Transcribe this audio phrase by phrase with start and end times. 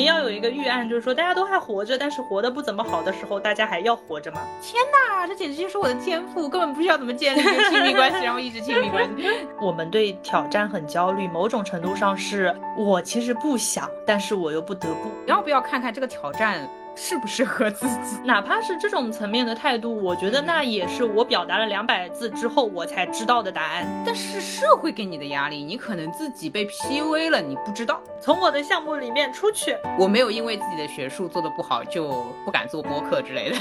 [0.00, 4.40] 定要有一个预案，就是说大家都还活着，但是活得不怎么好的时候，大家还要活着吗？
[4.62, 9.28] 天哪，这简直就是我的天赋，根本不需要怎么建立一个亲密关系，然后一直亲密关系。
[9.60, 15.10] 我们对挑战很焦虑，某种程度上是我其实不想，但是我又不得不。
[15.26, 16.68] 要不要看看这个挑战？
[16.94, 23.86] 适不适合自己， 哪怕是这种层面的态度，我觉得那也是我表达了两百字之后我才知道的答案。
[24.04, 28.00] 但是社会给你的压力，你可能自己被 PUA 了，你不知道。
[28.20, 33.56] 从我的项目里面出去，我没有因为自己的学术做的不好就不敢做播客之类的。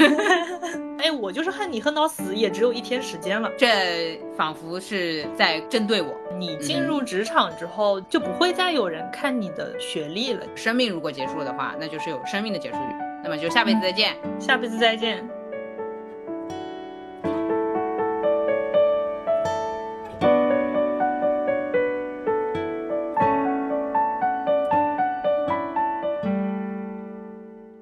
[0.99, 3.49] 哎，我就是恨你恨到死，也只有一天时间了。
[3.57, 6.13] 这仿佛是在针对我。
[6.37, 10.45] 你进入职场之后，就不会再有人看你的学历了。
[10.55, 13.08] 生命如果结束了的话，那就是有生命的结束语。
[13.21, 15.27] 那么就下辈子再见，下辈子再见。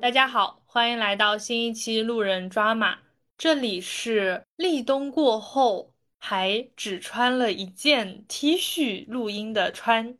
[0.01, 2.97] 大家好，欢迎来到新一期路人抓马，
[3.37, 10.17] 这里是立冬过后还只穿了一件 T 恤录音的川。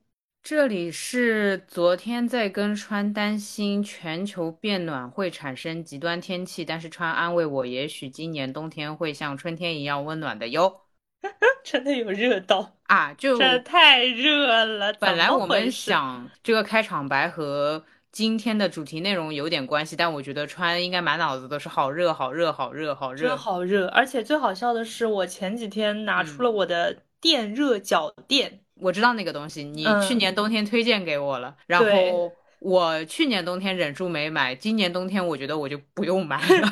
[0.49, 10.83] 这里是昨天在跟川担心全球变暖会产生极端天气，但是川安慰我，也许今年冬天会像春天一样温暖的哟。
[11.65, 13.13] 真的有热到啊！
[13.15, 14.93] 就这太热了。
[14.93, 23.87] 本来我们想这个开场白和今天的主题内容有点关系，但我觉得川应该满脑子都是好热、好热、好热、好热、好热。
[23.87, 28.61] 而且最好笑的是，我前几天拿出了我的电热脚垫。
[28.79, 36.69] 我知道那个东西，你去年冬天推荐给我了，然后我去年冬天忍住没买，今年冬天我觉得我就不用买了，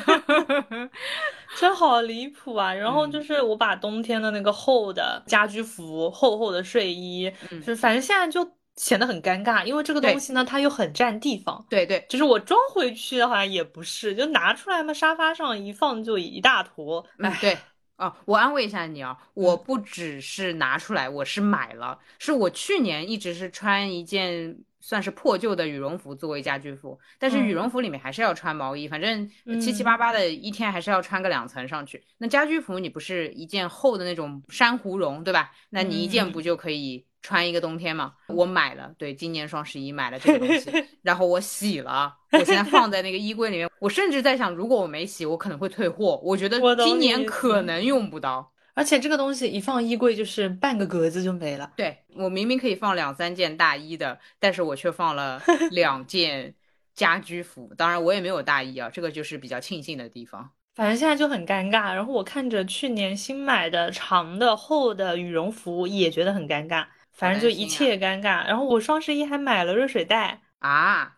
[1.58, 2.74] 真好离谱啊！
[2.74, 7.32] 然后就是我把冬天的那个厚的家居服、厚厚的睡衣，
[7.64, 11.64] 就反正现在就显得很尴尬，因为这个东西呢，它又很占地方。
[11.70, 17.06] 对对，就是我装回去的话也不是，就拿出来嘛，沙发上一放就一大坨。
[17.20, 17.56] 哎，对。
[17.98, 29.28] 哦，我安慰一下你啊，我不只是拿出来，我是买了，是我去年一直是穿一件算是破旧的羽绒服作为家居服，但是羽绒服里面还是要穿毛衣，反正
[29.60, 32.04] 七七八八的一天还是要穿个两层上去。
[32.18, 35.50] 那家居服你不是一件厚的那种珊瑚绒，对吧？
[35.70, 37.06] 那你一件不就可以？
[37.26, 40.70] 穿一个冬天嘛，我买了，对，今年双十一买了这个东西，
[41.02, 43.68] 然后我洗了，我现在放在那个衣柜里面。
[43.80, 46.20] 我甚至在想，如果我没洗，我可能会退货。
[46.22, 51.72] 我觉得今年可能用不到，而且这个东西一放衣柜就是半个格子就没了。
[51.74, 56.54] 对我明明可以放两三件大衣的，但是我却放了 两件
[56.94, 57.72] 家居服。
[57.76, 60.48] 当然我也没有大衣啊，这个就是比较庆幸的地方。
[60.76, 66.86] 反正现在就很尴尬，然后我看着去年新买的长的厚的羽绒服，也觉得很尴尬。
[67.16, 71.16] 反正就一切尴尬，然后我双十一还买了热水袋啊，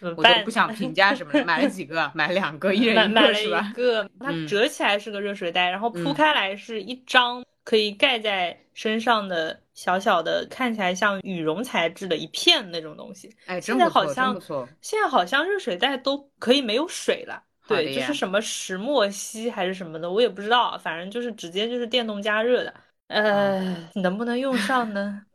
[0.00, 1.44] 我都不想评价什么了。
[1.44, 2.10] 买了几个？
[2.14, 3.70] 买两个，一人一个是吧？
[3.70, 13.28] 一个，它折起来是个热水袋，然后铺开来是一张可以盖在身上的小小的，看起来像羽绒材质的一片那种东西。
[13.46, 14.40] 哎，现在好像。
[14.80, 22.72] 现在好像热水袋都可以没有水了，对，就是什么石墨烯还是什么的，我也不知道，反正就是直接就是电动加热的。
[23.10, 25.26] 呃，能不能用上呢？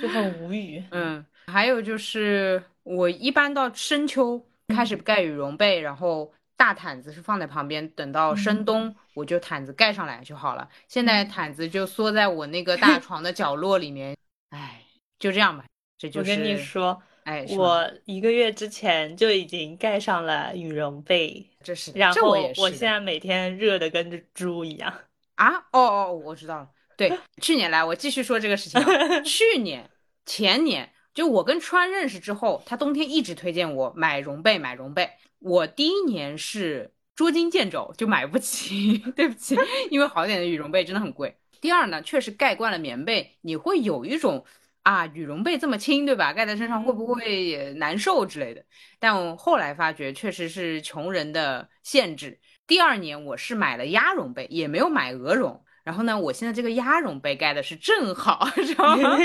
[0.00, 0.82] 就很无语。
[0.92, 10.68] 嗯，还有就是我一般到深秋开始盖羽绒被，然后大毯子是放在旁边，等到深冬我就毯子盖上来就好了。
[10.86, 14.16] 现在毯子就缩在我那个大床的角落里面，
[14.50, 14.82] 哎，
[15.18, 15.64] 就这样吧。
[15.98, 24.94] 这就是我跟你说，哎，我一个月之前就已经盖上了羽绒被，这是，然后我现在每天热的跟只猪一样。
[25.40, 26.68] 啊哦哦，我知道了。
[26.98, 28.78] 对，去年来我继续说这个事情。
[29.24, 29.88] 去年、
[30.26, 35.08] 前年，就我跟川认识之后，他冬天一直推荐我买绒被，买绒被。
[35.38, 39.56] 我第一年是捉襟见肘，就买不起， 对不起，
[39.90, 41.34] 因为好点的羽绒被真的很贵。
[41.58, 44.44] 第二呢，确实盖惯了棉被，你会有一种
[44.82, 46.34] 啊，羽绒被这么轻，对吧？
[46.34, 48.62] 盖在身上会不会难受之类的？
[48.98, 52.38] 但我后来发觉，确实是穷人的限制。
[52.70, 55.60] 第二年我是买了鸭绒被，也没有买鹅绒。
[55.82, 59.18] 然后呢，我现在这个鸭绒被盖的是正好，知道吗？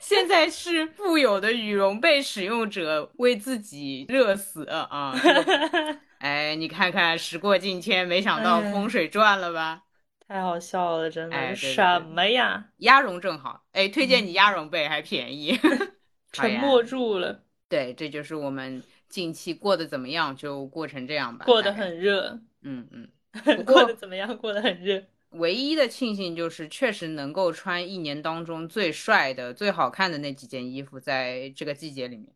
[0.00, 5.14] 现在是富有的羽绒被使用者为自己热死啊！
[6.18, 9.82] 哎，你看看，时过境迁，没想到风水转了吧？
[10.26, 11.54] 太好笑了，真的。
[11.54, 12.70] 什么呀？
[12.78, 15.56] 鸭绒正好，哎，推荐你鸭绒被还便宜。
[16.32, 17.44] 沉默住了。
[17.68, 21.44] 对，这就是我们近期过得怎么样，就过成这样吧。
[21.44, 22.40] 过得很热。
[22.62, 23.08] 嗯嗯，
[23.64, 24.36] 过得怎么样？
[24.38, 25.02] 过得很热。
[25.30, 32.26] 唯一的庆幸就是确实能够穿一年当中最帅的、最好看的那几件衣服，在这个季节里面，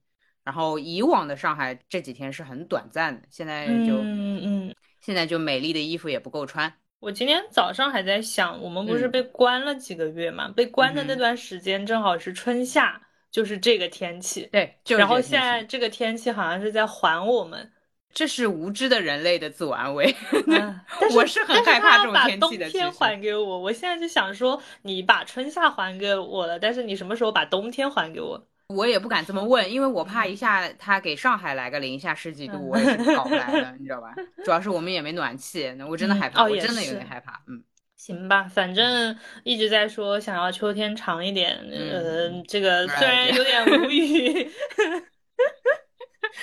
[0.44, 6.72] 然后以往的上海这几天是很短暂的，现在就嗯嗯，现在就美丽的衣服也不够穿。
[7.00, 10.48] 我今天早上还在想，我们不是被关了几个月嘛？
[10.48, 14.48] 被关的那段时间正好是春夏，就是这个天气。
[14.52, 17.70] 对，就然后现在这个天气好像是在还我们，
[18.14, 20.14] 这是无知的人类的自我安慰。
[21.14, 22.64] 我是很害怕这种天气的。
[22.70, 28.46] 冬天还给我，我现在就想说，你把春夏还给我了，但是你什么时候把冬天还给我？
[28.68, 34.14] 我也不敢这么问，因为我怕一下他给上海来个零下十几度，我也是搞不来的， 你知道吧？
[34.42, 37.42] 主要是我们也没暖气，那我真的害怕，我真的有点害怕。
[37.46, 37.62] 嗯，
[37.96, 44.50] 行吧，反正一直在说想要秋天长一点，呃，这个虽然有点无语，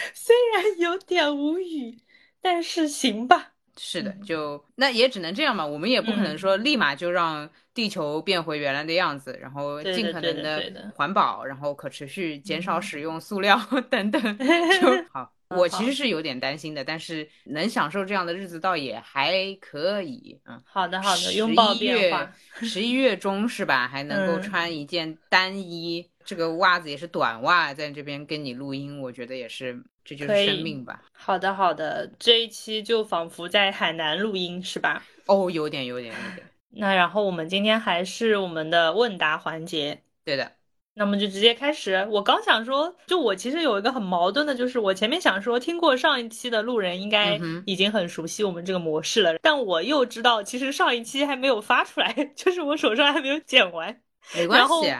[0.14, 1.98] 虽然有点无语，
[2.42, 3.54] 但是行吧。
[3.78, 7.50] 是的，就那也只能这样嘛，我们也不可能说立马就让。
[7.74, 13.58] 地球变回原来的样子，然后尽可能的环保，然后可持续，减少使用塑料
[13.90, 14.22] 等等，
[14.82, 15.32] 就好。
[15.48, 20.38] 我其实是有点担心的，但是能享受这样的日子倒也还可以。
[20.46, 22.30] 嗯，好的好的，拥抱变化。
[22.62, 23.88] 十一月中是吧？
[23.88, 31.02] 还能够穿一件单衣，这个袜子也是短袜，在这边跟你录音，我觉得也是，这就是生命吧。
[31.12, 35.04] 好的好的，这一期就仿佛在海南录音是吧？
[35.26, 36.48] 哦，有点有点有点。
[36.74, 40.54] 那然后我们今天还是我们的问答环节，对的，
[40.94, 42.08] 那么就直接开始。
[42.10, 54.02] 我刚想说，就我其实有一个很矛盾的，就是我前面想说，听过上一期的路人应该已经很熟悉我们这个模式了，但我又知道，其实上一期还没有发出来， 就是我手上还没有剪完。
[54.34, 54.94] 没关系，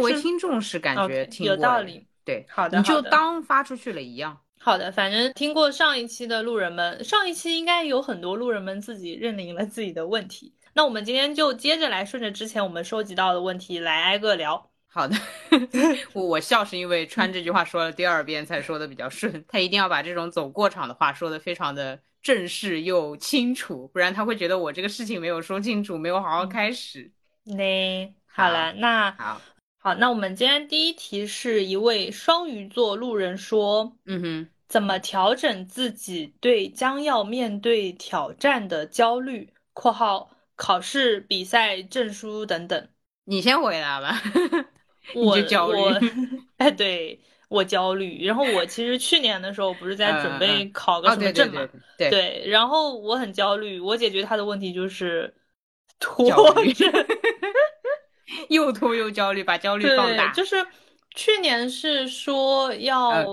[0.00, 2.06] 作为听众是感觉听有道理。
[2.24, 4.38] 对，好的，你就当发出去了一样。
[4.58, 10.54] 好的，反正听过上一期的路人们，上一期应该有很多路人们自己认领了自己的问题。
[10.74, 14.70] 那我们今天就接着来顺着之前我们收集到的问题来挨个聊。
[14.86, 15.16] 好的，
[16.12, 27.10] 我我笑是因为川这句话说了第二遍才说的比较顺，他一定要把这种走过场的话说的非常的正式又清楚，不然他会觉得我这个事情没有说清楚，没有好好开始。
[27.44, 29.40] 那好了，那好，
[29.84, 42.88] 好，那我们今天第一题是一位双鱼座路人说，嗯哼，怎么调整自己对将要面对挑战的焦虑？（括号）考试、比赛、证书等等，
[43.24, 44.22] 你先回答吧。
[45.16, 45.78] 我焦虑，
[46.58, 48.24] 哎，对我焦虑。
[48.24, 51.68] 然后我其实去年的时候不是在准备考个什么证嘛？
[51.98, 53.80] 对，然后我很焦虑。
[53.80, 55.34] 我解决他的问题就是
[55.98, 56.24] 拖
[56.72, 56.86] 着，
[58.48, 60.32] 又拖又焦虑，把焦虑放大。
[60.32, 60.66] 就是
[61.14, 63.24] 去年是说要。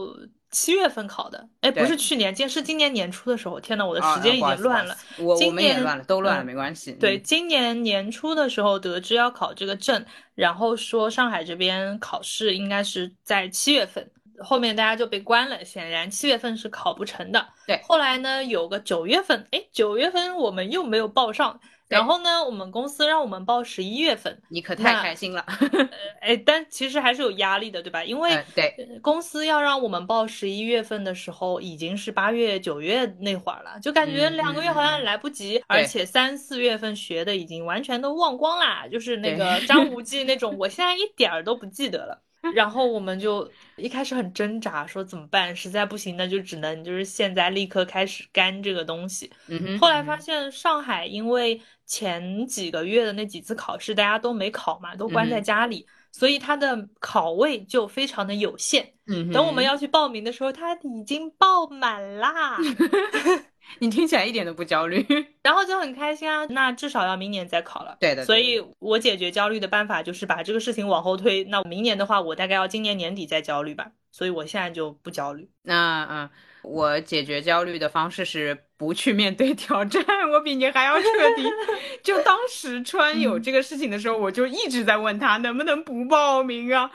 [0.51, 3.59] 七月份考的，哎，不是去年，今是今年年初的时候。
[3.59, 4.97] 天呐，我的时间已经乱了。
[5.19, 6.91] 我我们也乱了，都乱了，没关系。
[6.93, 10.03] 对，今年年初的时候得知要考这个证，
[10.33, 14.09] 然后说上海这边考试应该是在七月份，
[14.39, 17.47] 后面大家就被关了，显然七月份是考不成的。
[17.67, 21.59] 对，后来呢有个九月份，哎，九月份我们又没有报上。
[21.89, 25.43] 然后呢，我们公司让我们报十一月份，你可太开心了。
[26.21, 28.03] 哎，但其实还是有压力的，对吧？
[28.03, 42.21] 因为对公司要让我们报十一月份的时候，已经是八月九月那会儿了，就感觉两个月好像来不及，而且三四月份学的已经完全都忘光啦，就是那个张无忌那种，我现在一点儿都不记得了。
[42.55, 45.55] 然后我们就一开始很挣扎，说怎么办？
[45.55, 49.29] 实在不行，那就只能就是现在立刻开始干这个东西。
[49.47, 58.93] 嗯后来发现上海因为前几个月的那几次考试大家都没考嘛，都关在家里，所以它的考位就非常的有限。
[59.07, 62.57] 嗯等我们要去报名的时候，它已经爆满啦。
[63.79, 65.05] 你听起来一点都不焦虑，
[65.43, 66.45] 然后就很开心啊。
[66.49, 67.95] 那至少要明年再考了。
[67.99, 68.25] 对的。
[68.25, 71.43] 所以我解决焦虑的办法就是把这个事情往后推。
[71.45, 73.91] 那明年的话，我大概要今年年底再焦虑吧。
[74.11, 75.49] 所以我现在就不焦虑。
[75.61, 76.29] 那嗯，
[76.63, 78.65] 我解决焦虑的方式是。
[78.79, 81.43] 不去面对挑战， 我比你还要彻底。
[82.01, 86.89] 就当时川有这个事情的时候，我就一直在问他能不能不报名啊，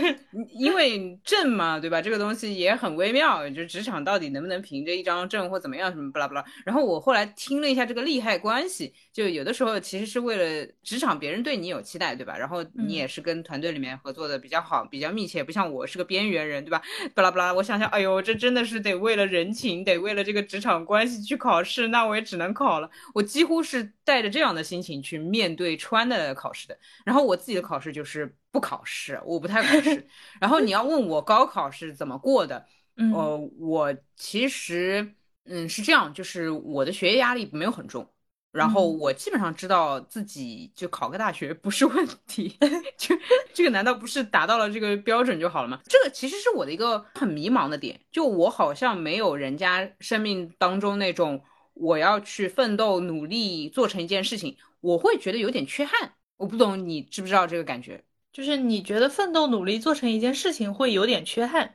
[0.58, 2.00] 因为证嘛，对吧？
[2.00, 6.42] 这个东西也很微妙，就职场到底能不能凭着一张证或怎么样什么不拉不拉。
[6.64, 12.34] 然后我后来听了一下这个利害关系，就有的时候其实是为了职场别人对你有期待，对吧？
[12.38, 16.80] 然后你也是跟团队里面合作的比较好、比较密切，不像我是个边缘人，对吧？
[17.14, 21.25] 巴拉巴拉，我想想，哎呦，这真的是得为了人情，得为了这个职场关系。
[21.26, 22.88] 去考试，那我也只能考了。
[23.12, 26.78] 我几乎是带着这样的心情去面对川的考试的。
[27.04, 30.06] 然后我自己的考试就是不考试，我不太考试。
[30.40, 32.64] 然后你要问我高考是怎么过的，
[33.12, 35.14] 呃，我其实
[35.44, 38.08] 嗯是这样，就是我的学业压力没有很重，
[38.56, 42.56] 然后我基本上知道自己就考个大学不是问题，
[42.96, 43.14] 就
[43.52, 45.80] 这个难道不是达到了这个标准就好了吗？
[45.86, 51.42] 这个其实是我的一个很迷茫的点，就我好像没有人家生命当中那种
[51.74, 56.14] 我要去奋斗努力做成一件事情，我会觉得有点缺憾。
[56.38, 58.02] 我不懂你知不知道这个感觉？
[58.32, 61.74] 就是你觉得奋斗努力做成一件事情会有点缺憾？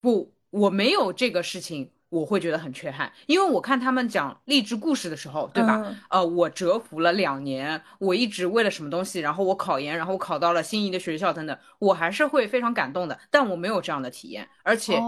[0.00, 1.90] 不，我没有这个事情。
[2.08, 5.96] 我会觉得很缺憾，因为我看他们讲励志故事的时候，对吧？
[6.08, 13.18] 呃，我蛰伏了两年，我一直为了什么东西，然后我考研，然后我考到了心仪的学校等等，我还是会非常感动的。
[13.30, 15.00] 但我没有这样的体验，而且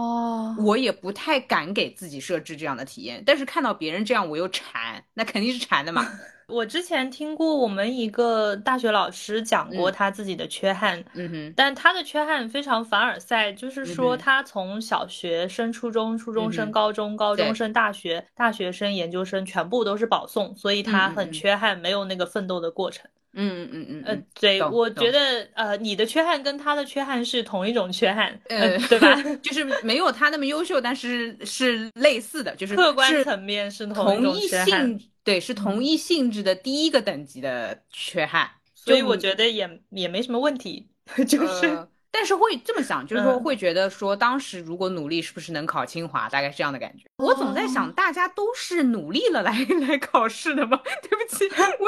[0.57, 3.23] 我也不太敢给自己设置这样的体验。
[3.25, 6.05] 但是看到别人这样，我又馋，那肯定是馋的嘛。
[6.49, 23.09] 我之前听过我们一个大学老师讲过他自己的缺憾，嗯哼，但他的缺憾非常凡尔赛，就是说他从小学升初中，初中升高中，高中升大学，大学生研究生全部都是保送，所以他很缺憾，没有那个奋斗的过程。
[23.33, 29.15] 嗯嗯嗯呃，对，我觉得呃，你的缺憾跟他的缺憾是同一种缺憾，呃，对吧？
[29.43, 34.99] 就是没有他那么优秀，但是是类似的，就是客观层面是同一性，
[35.29, 40.89] 对，是同一性质的第一个等级的缺憾，所以我觉得也也没什么问题，
[41.27, 41.87] 就是。
[42.11, 46.27] 但是会这么想，就是说会觉得说，当时如果努力，是不是能考清华？
[46.27, 47.03] 大概是这样的感觉。
[47.17, 49.51] 我总在想，大家都是努力了来
[49.87, 50.81] 来考试的吗？
[51.07, 51.47] 对不起，
[51.79, 51.87] 我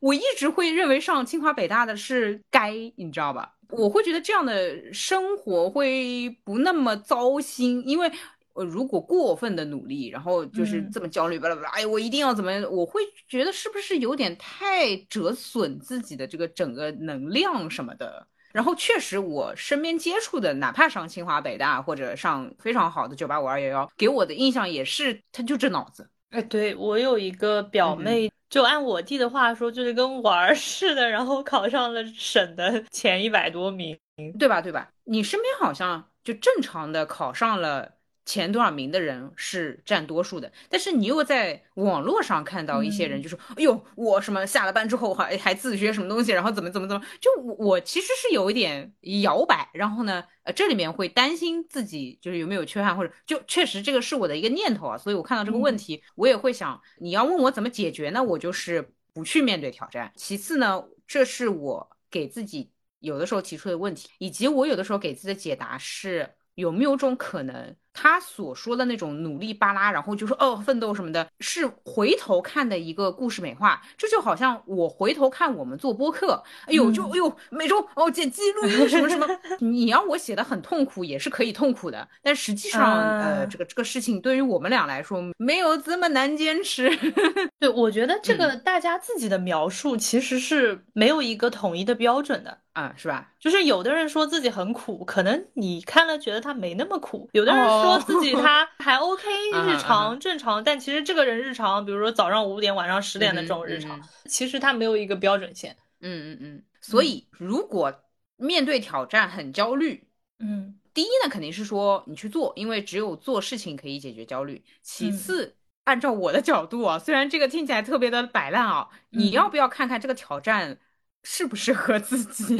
[0.00, 3.54] 我一直会认为上清华北大的是该，你知道吧？
[3.70, 8.12] 我会觉得这样的生活会不那么糟心，因为
[8.54, 12.62] 我如果过分的努力，然后就是这么焦虑，巴拉巴拉，哎，我一定要怎么样？
[12.70, 18.26] 我会觉得是不是有点太折损自己的这个整个能量什么的？
[18.52, 26.10] 然后确实，我身边接触的，哪怕上清华北大或者上非常好的九八五二幺幺，给我的印象也是，他就这脑子。
[26.28, 33.98] 哎，对我有一个表妹，就按我弟的话说，就是跟玩儿似的，然后考上了省的前一百多名，
[34.38, 34.60] 对吧？
[34.60, 34.92] 对吧？
[35.04, 37.94] 你身边好像就正常的考上了。
[38.32, 54.96] 前多少名的人是占多数的，但是你又在网络上看到一些人就说：“哎呦，我什么下了班之后还还自学什么东西，然后怎么怎么怎么。”就我我其实是有一点摇摆，然后呢，呃，这里面会担心自己就是有没有缺憾，或者就确实这个是我的一个念头啊。
[54.96, 58.22] 所以我看到这个问题，我也会想，你要问我怎么解决呢？
[58.22, 60.10] 我就是不去面对挑战。
[60.16, 67.76] 其次呢，这是我给自己有的时候提出的问题，以及我有的时候给自己的解答是有没有种可能。
[67.92, 73.82] 他所说的那种努力巴拉，然后就说哦奋斗什么的，是回头看的一个故事美化。
[73.98, 79.26] 这就好像我回头看我们做播客，哎呦就哎呦每周哦剪辑录音什么什么，
[79.60, 82.82] 你要我写的很痛苦也是可以痛苦的，但实际上
[83.20, 86.90] 呃这个这个事情对于我们俩来说没有这么难坚持。
[87.60, 93.28] 对，我觉得这个大家自己的描述其实是没有一个统一的标准的啊，是吧？
[93.38, 97.62] 就是有的人说自己很苦，可能你看了觉得他没那么苦；有的人。
[97.64, 99.28] 说自己他还 OK
[99.66, 105.76] 日常正常，但其实这个人日常，比如说早上五点晚上十点的这种日常，其实他没有一个标准线。
[106.00, 106.62] 嗯嗯嗯。
[106.80, 107.92] 所以如果
[108.36, 110.08] 面对挑战很焦虑，
[110.40, 114.64] 嗯，第一呢肯定是说你去做，因为只有做事情可以解决焦虑。
[114.82, 120.78] 其次，按照我的角度啊，虽然这个听起来特别的摆烂啊，你要不要看看这个挑战
[121.22, 122.56] 适不适合自己？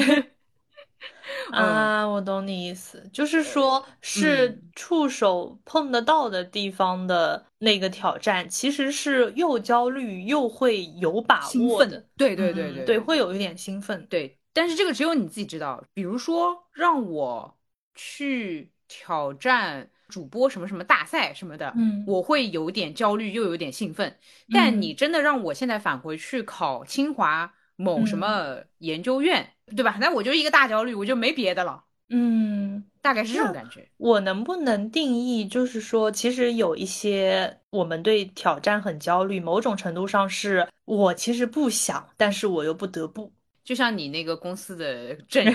[1.52, 12.06] 啊，我懂你意思，就是说，是触手碰得到的地方的那个挑战，其实是又焦虑又会有把握的。
[12.16, 14.06] 对对对对对，会有一点兴奋。
[14.08, 15.82] 对，但是这个只有你自己知道。
[15.92, 17.58] 比如说，让我
[17.94, 24.18] 去挑战主播什么什么大赛什么的，嗯，我会有点焦虑又有点兴奋。
[24.50, 29.48] 但你真的让我现在返回去考清华某什么研究院？
[29.76, 29.96] 对吧？
[30.00, 31.82] 那我就一个大焦虑，我就没别的了。
[32.10, 33.88] 嗯，大概是这种感觉。
[33.96, 43.32] 我能不能定义，就是说，其实有一些我们对挑战很焦虑，某种程度上是我其实不想，但是我又不得不。
[43.64, 45.46] 就像你那个公司的证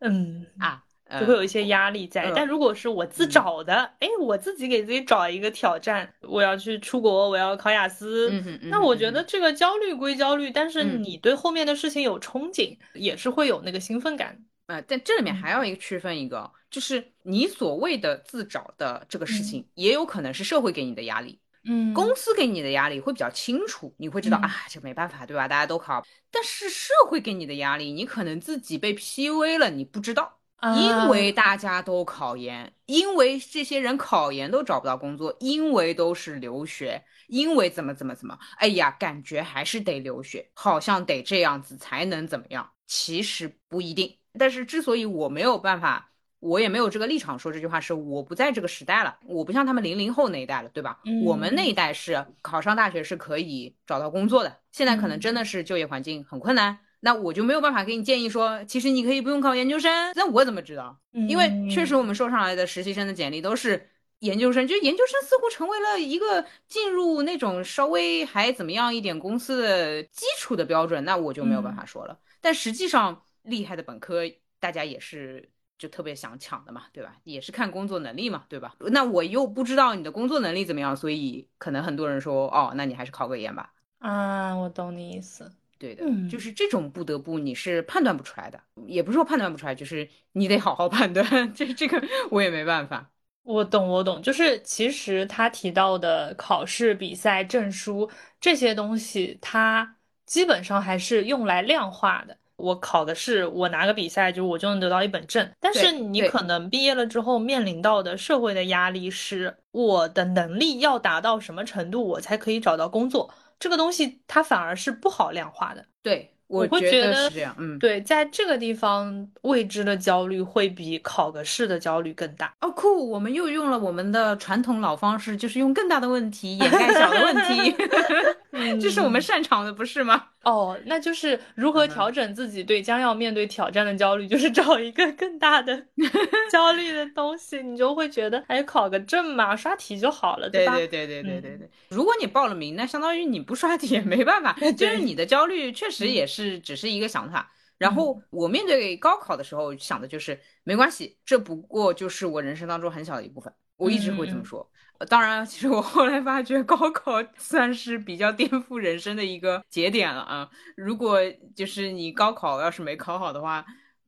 [0.00, 0.82] 嗯啊。
[1.20, 8.32] 就会有一些压力在，但如果是我自找的，哎，我自己给自己找一个挑战，我要去出国，我要考雅思，
[8.62, 14.36] 那我觉得这个焦虑归焦虑，但是你对后面的事情有憧憬，也是会有那个兴奋感。
[14.66, 22.12] 呃，但这里面还要一个区分一个，就是你所谓的自找的这个事情，也有可能是社会给你的压力，嗯，公。
[22.16, 25.46] 司给你的压力会比较清楚，你会知道啊，这没办法，对吧？
[25.46, 30.35] 大家都考，但是社会给你的压力，你可能自己被 PUA 了，你不知道。
[30.76, 42.70] 因为大家都考研，因为这些人考研都找不到工作，因为都是留学，因为怎么怎么怎么，哎呀，感觉还是得留学，好像得这样子才能怎么样？
[42.86, 44.16] 其实不一定。
[44.38, 46.10] 但是之所以我没有办法，
[46.40, 51.00] 我也没有这个立场说这句话，是我不在这个时代了，我不像他们零零后那一代了，对吧？
[51.24, 56.78] 我们那一代是考上大学是可以找到工作的，现在可能真的是就业环境很困难。
[57.06, 60.12] 那我就没有办法给你建议说，其实你可以不用考研究生。
[60.16, 60.98] 那我怎么知道？
[61.12, 71.04] 因为确实我们收上来的实习生的简历都是研究生，就研究生似乎成为了一个进入那种稍微还怎么样一点公司的基础的标准。
[71.04, 72.18] 那我就没有办法说了。
[72.40, 74.22] 但实际上厉害的本科，
[74.58, 75.48] 大家也是
[75.78, 77.14] 就特别想抢的嘛，对吧？
[77.22, 78.74] 也是看工作能力嘛，对吧？
[78.80, 83.72] 那我又不知道你的工作能力怎么样，所以可能很多人说，哦，那你还是考个研吧。
[83.98, 85.52] 啊，我懂你意思。
[85.78, 91.24] 对的，就是这种不得不你是判断不出来的，也不是说判断不出来，就是你得好好判断。
[91.54, 93.10] 这这个我也没办法。
[93.42, 102.36] 我懂，我懂，就是其实他提到的考试、比赛、证书这些东西，它基本上还是用来量化的。
[102.56, 105.48] 我考的是，我拿个比赛，就我就能得到一本证。
[105.60, 113.32] 但是你可能毕业了之后面临到的社会的压力是，我的能力要达到什么程度，我才可以找到工作。
[113.58, 122.54] 这个东西它反而是不好量化的，对我会觉得是这样，嗯，对，在这个地方未知的焦虑会比考个试的焦虑更大。
[122.60, 127.74] 哦，酷，我们又用了我们的传统老方式，就是用更大的问题掩盖小的问题
[128.80, 130.22] 这是我们擅长的，不是吗？
[130.46, 135.76] 哦，那就是如何调整自己对将要面对挑战的焦虑，就是找一个更大的
[136.52, 140.76] 焦虑的东西，你就会觉得，哎，考个证嘛，刷题就好了，对吧？
[140.76, 141.70] 对对对对对对对。
[141.88, 147.50] 如果你报了名，那相当于你不刷题也没办法， 就是你的焦虑确实也是只是一个想法。
[147.76, 154.68] 然后我面对高考的时候想的就是，没关系，这不过就是我人生当中很小的一部分，我一直会这么说。
[155.08, 160.48] 当然，其实我后来发觉高考 算是比较颠覆人生的一个节点了啊。
[160.74, 161.18] 如果
[161.54, 163.62] 就是你高考要是没考好的话，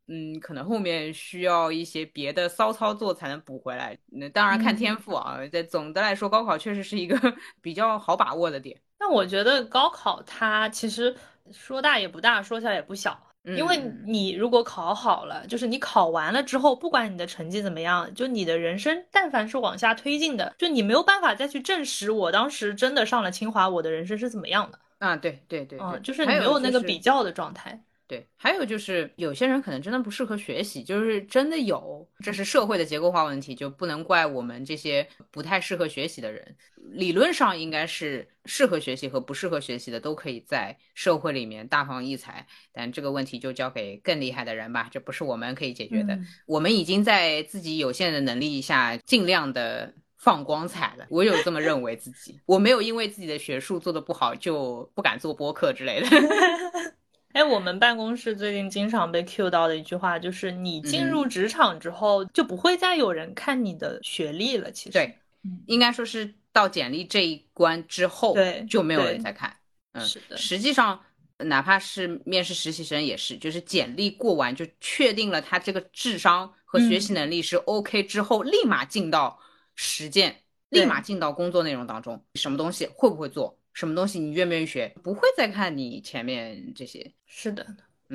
[0.06, 3.98] 嗯，可能后面需要一些别的骚操作才能补回来。
[4.06, 5.38] 那当然看天赋啊。
[5.52, 7.18] 在总的来说，高考确实是一个
[7.60, 8.80] 比较好把握的点。
[8.96, 11.14] 但我觉得高考它其实
[11.52, 13.27] 说大也不大，说小也不小。
[13.44, 25.16] 因为你如果考好了，就是你考完了之后，不管你的成绩怎么样，就你的人生，但凡是往下推进的，就你没有办法再去证实我当时真的上了清华，我的人生是怎么样的啊？
[25.16, 27.82] 对对对，嗯，就是你没有那个比较的状态。
[28.08, 36.56] 对，还有就是有些人可能真的不适合学习，就是真的有，这是社会的结构化问题，就不能怪我们这些不太适合学习的人。
[36.92, 46.18] 理论上应该是适合学习和不适合学习的都可以在社会里面大放异彩，但这个问题就交给更厉害的人吧，这不是我们可以解决的。
[46.46, 56.06] 我们已经在自己有限的能力下尽量的放光彩了，我有这么认为自己，我没有因为自己的学术做的不好就不敢做播客之类的。
[57.32, 64.70] 哎，我们办公室最近经常被 Q 到的一句话就是：你进入职场之后，就不会再有人看你的学历了。
[64.72, 65.18] 其实，对，
[65.66, 69.54] 应该说是到简历这一关之后，对，就没有人再看。
[69.92, 70.36] 嗯，是的。
[70.36, 70.98] 实际上，
[71.36, 79.38] 哪怕是面试实习生也是，就是简历过完就确定了他这个智商和学习能力是 OK 之后，立马进到
[79.76, 80.34] 实践，
[80.70, 83.57] 立马进到工作内容当中，什么东西会不会做？
[83.78, 84.92] 什么东西你愿不愿意学？
[85.04, 87.12] 不会再看你前面这些。
[87.26, 87.64] 是的，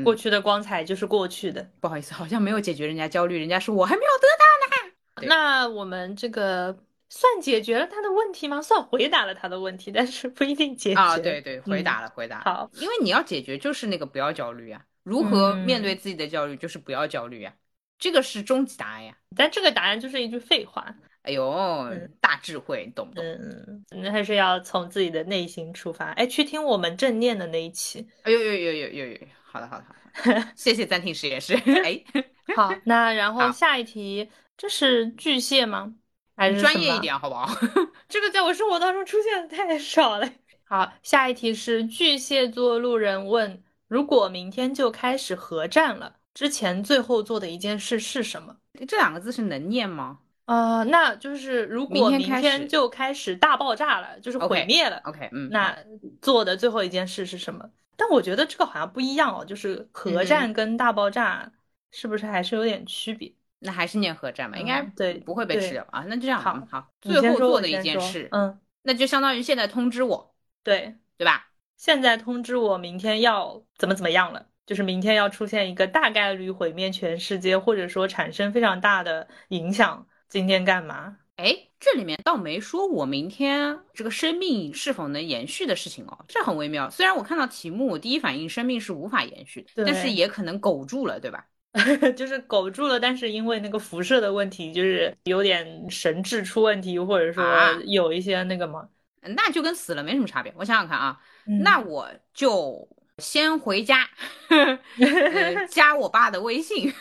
[0.04, 1.65] 过去的光彩就是过去的。
[1.80, 5.26] 不好意思，好像没有解决人家焦虑，人家说我还没有得到呢。
[5.26, 8.62] 那我们这个算解决了他的问题吗？
[8.62, 10.99] 算回答了他的问题，但是不一定解决。
[10.99, 12.41] 啊，对对，回答了，回答。
[12.41, 14.84] 好，因为你要解决就是那个不要焦虑啊。
[15.04, 17.54] 如何面对自己的焦虑，就是不要焦虑啊。
[17.97, 19.17] 这个是终极答案呀。
[19.34, 20.93] 但这个答案就是一句废话。
[21.23, 21.89] 哎呦，
[22.21, 23.23] 大智慧，懂不懂？
[23.25, 26.12] 嗯，那还是要从自己的内心出发。
[26.12, 28.07] 哎，去听我们正念的那一期。
[28.23, 31.53] 哎呦呦呦呦呦呦，好的好的好的， 谢谢暂停实验室。
[31.55, 32.03] 哎，
[32.55, 35.95] 好，那然后下一题，这是巨蟹吗？
[36.36, 37.47] 还是专业一点好不好？
[38.09, 40.29] 这个在我生活当中出现的太少了。
[40.65, 48.57] 好，下一题是巨蟹座路人问：如果明天就开始核战了，之前最后做的一件事是什么？
[48.88, 50.19] 这两个字是能念吗？
[50.45, 54.99] 呃，那就是如果明天就开始大爆炸了，就是毁灭了。
[55.06, 55.77] OK，嗯，那
[56.21, 57.69] 做的最后一件事是什么？
[57.95, 61.51] 但我觉得这个好像不一样哦，就是核战跟大爆炸
[61.91, 63.34] 是不是还是有点区别？
[63.60, 66.03] 那还是念核战吧，应该对不会被吃掉啊。
[66.08, 71.47] 那就这样好，好，最后做的一件事，嗯，那就相当于现在通知我，对对吧？
[71.77, 74.47] 现在通知我明天要怎么怎么样了。
[74.65, 81.15] 就是明天要出现一个大概率毁灭全世界，或者说产生非常大的影响，今天干嘛？
[81.36, 86.89] 哎，这里面倒没说我明天这个生命是否能延续的事情哦，这很微妙。
[86.89, 91.46] 虽然我看到题目，我第一反应生命是无法延续的，但是也可能苟住了，对吧？
[92.17, 97.46] 就是苟住了，但是因为那个辐射的问题，就是有点神智出问题，或者说
[97.86, 98.89] 有一些那个嘛，
[99.22, 100.52] 那就跟死了没什么差别。
[100.58, 101.19] 我想想看啊，
[101.62, 104.10] 那我就先回家，
[105.69, 106.91] 加我爸的微信。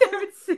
[0.00, 0.54] 对不起，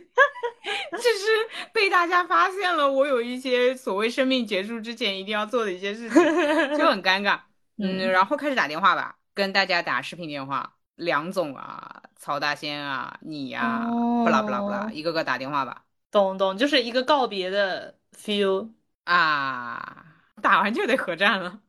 [0.93, 6.23] 就是被大家发现了，我有一些所谓生命结束之前一定要做的一些事情，
[6.77, 7.39] 就很尴尬。
[7.79, 10.75] 嗯，然后开始打电话吧，跟大家打视频电话。
[10.97, 15.83] 梁总啊，曹大仙啊，你呀，不啦不啦不啦，一个个打电话吧。
[16.11, 18.71] 懂懂，就是一个告别的 feel
[19.05, 20.05] 啊。
[20.41, 21.61] 打完就得核战了，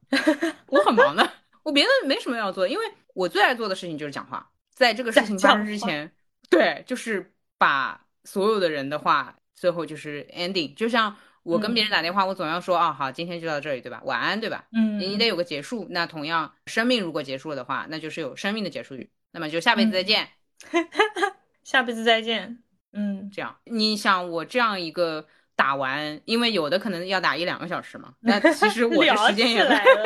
[0.68, 1.28] 我很忙的，
[1.64, 4.50] 我别的没什么要做，因为我最爱做的事情就是讲话。
[4.74, 6.12] 在这个事情发生之前，
[6.50, 11.16] 对，就是把所有的人的话，最后就是 ending，就像。
[11.44, 14.02] 我跟别人打电话，我总要说啊，好，今天就到这里，对吧？
[14.06, 14.64] 晚安，对吧？
[14.72, 15.86] 嗯，你得有个结束。
[15.90, 19.12] 那同样，生命如果结束了的话，那就是有生命的结束语。
[19.32, 20.30] 那么就下辈子再见，
[21.66, 22.64] 下辈子再见。
[22.94, 30.04] 嗯，这样，你想我这样一个打完，因为有的可能要打一两个小时嘛， 那其实我的时间也来了，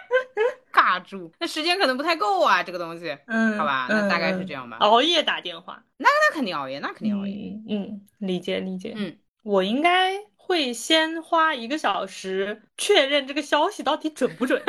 [0.72, 3.16] 尬住，那时间可能不太够啊，这个东西。
[3.26, 4.76] 嗯，好吧，那大概是这样吧。
[4.80, 7.58] 熬夜打电话，那那肯定熬夜，那肯定熬夜。
[7.68, 8.94] 嗯，理解理解。
[8.96, 10.14] 嗯，我应该。
[10.50, 14.60] 会先花一个小时确认这个消息到底准不准？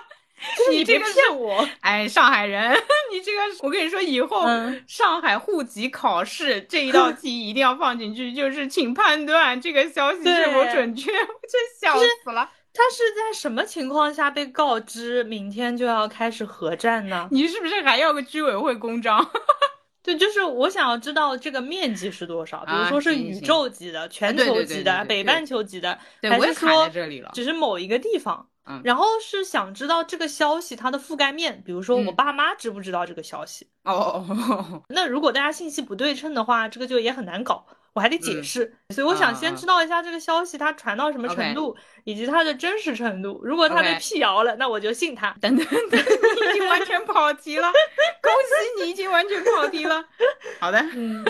[0.72, 1.68] 你别骗我！
[1.80, 2.72] 哎，上海人，
[3.12, 4.46] 你这个，我跟你说，以后
[4.86, 11.12] 上海户籍考试这一道题一定要放进去，就是请判断这个消息是否准确。
[11.12, 12.50] 我真笑死了！
[12.76, 17.26] 他是在什么情况下被告知明天就要开始核战呢？
[17.30, 19.26] 你是不是还要个居委会公章？
[20.02, 26.88] 对，就是我想要知道这个面积是多少，比如说是宇宙级的、全球级的、北半球级的，还是说
[27.32, 28.46] 只是某一个地方？
[28.82, 33.68] 然后是想知道这个消息它的覆盖面，比如说我爸妈知不知道这个消息？
[33.84, 37.66] 哦，那如果大家信息不对称的话，这个就也很难搞。
[37.96, 43.40] 我还得解释，所以我想先知道一下这个消息它传到什么程度，以及它的真实程度。
[43.42, 45.34] 如果它被辟谣了，那我就信它。
[45.40, 47.72] 等等等，你已经完全跑题了，
[48.20, 50.04] 恭喜你已经完全跑题了。
[50.60, 51.24] 好的， 嗯，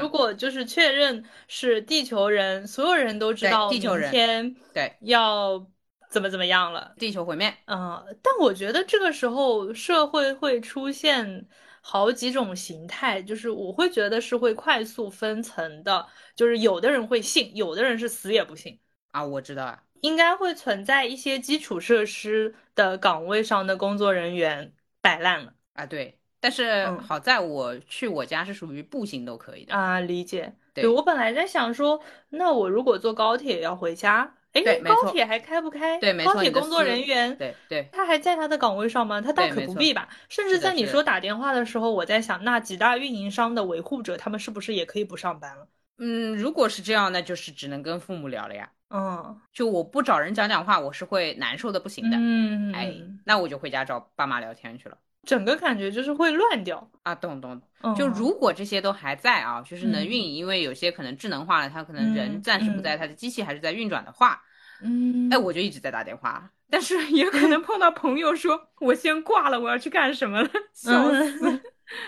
[0.00, 5.66] 如果就是确认是地球人，所有人都知道地球人天对要
[6.12, 7.52] 怎么怎么样了，地球毁灭。
[7.66, 11.48] 嗯，但我觉得这个时候社会会出现。
[11.86, 19.22] 好几种形态，就是我会觉得是会快速分层的，就是有的人会信，有的人是死也不信啊。
[19.22, 25.84] 我知道啊，应该会存在一些基础设施的岗位上的工作人员摆烂了啊。
[25.84, 30.00] 对，但是好在我去我家是属于步行都可以的啊。
[30.00, 34.34] 理解，对我本来在想说，那我如果坐高铁要回家。
[34.54, 35.98] 哎，高铁还开不开？
[35.98, 36.32] 对，没错。
[36.32, 39.20] 高铁工作人员，对对，他还在他的岗位上吗？
[39.20, 40.08] 他大可不必吧。
[40.28, 45.66] 甚至在你说打电话的时候，我在想，那几大运营商的维护者，他们是不是也可以不上班了？
[45.98, 48.70] 嗯，如果是这样，那就是只能跟父母聊了呀。
[48.90, 52.16] 嗯，就我不找人讲讲话，我是会难受的不行的。
[52.16, 54.96] 嗯，哎，那我就回家找爸妈聊天去了。
[55.24, 56.90] 整个感觉就是会乱掉。
[57.02, 57.60] 啊，懂懂。
[57.96, 64.40] 就如果这些都还在啊，就是能运营，因为有些可能智能化了，它可能人暂时不在，它的机器还是在运转的话，
[64.80, 71.50] 嗯，哎，我就一直在打电话，但是也可能 碰到朋友说我先挂了，我要去干什么了， 笑死。
[71.50, 71.60] 嗯。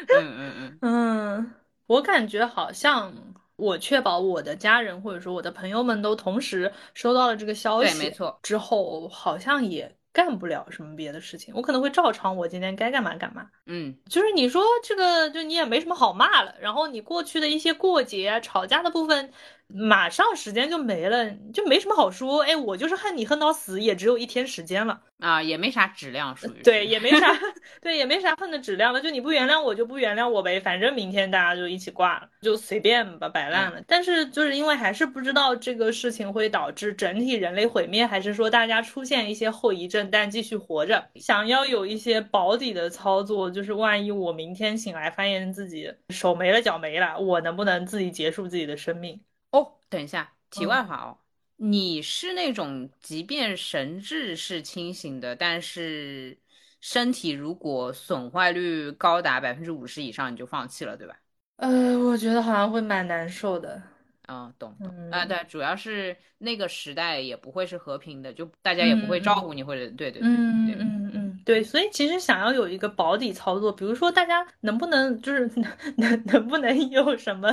[0.08, 1.50] 嗯嗯嗯，
[1.86, 3.12] 我感觉好像
[3.56, 9.95] 我确保我的家人或者说我的朋友们都同时收到了这个消息，对，没错，之后好像也。
[10.16, 13.46] 干不了什么别的事情，我可能会照常，我今天该干嘛干嘛。
[13.66, 16.54] 嗯，就是你说这个，就你也没什么好骂了。
[16.58, 19.30] 然后你过去的一些过节、吵架的部分。
[19.68, 22.42] 马上时间就没了，就没什么好说。
[22.42, 27.36] 哎，我就是恨你恨到死，也只有一天时间了啊，也没啥质量，属于对，也没啥，
[27.82, 29.00] 对，也没啥恨的质量了。
[29.00, 33.82] 就你不原谅我，就不原谅我呗，反正明天大家就一起挂了，就随便吧，摆烂了。
[33.86, 49.20] 但是就是因为还是不知道这个事情会导致整体人类毁灭，还是说大家出现一些后遗症，但继续活着，想要有一些保底的操作，就是万一我明天醒来发现自己手没了脚没了，我能不能自己结束自己的生命？
[49.56, 51.16] 哦，等一下，题外话哦，
[51.56, 56.38] 你是那种即便神智是清醒的，但是
[56.80, 61.16] 身体如果损坏率高达百分之五十以上，你就放弃了，对吧？
[61.56, 63.82] 呃，我觉得好像会蛮难受的。
[64.28, 71.05] 嗯，懂懂啊，对，主要是那个时代也不会是和平的，就大家也不会照顾你，或者对对对对，嗯嗯嗯。
[71.46, 75.64] 对，所以其实想要有一个保底操作，比如说大家能不能就是 能
[75.96, 77.48] 能能不能有什么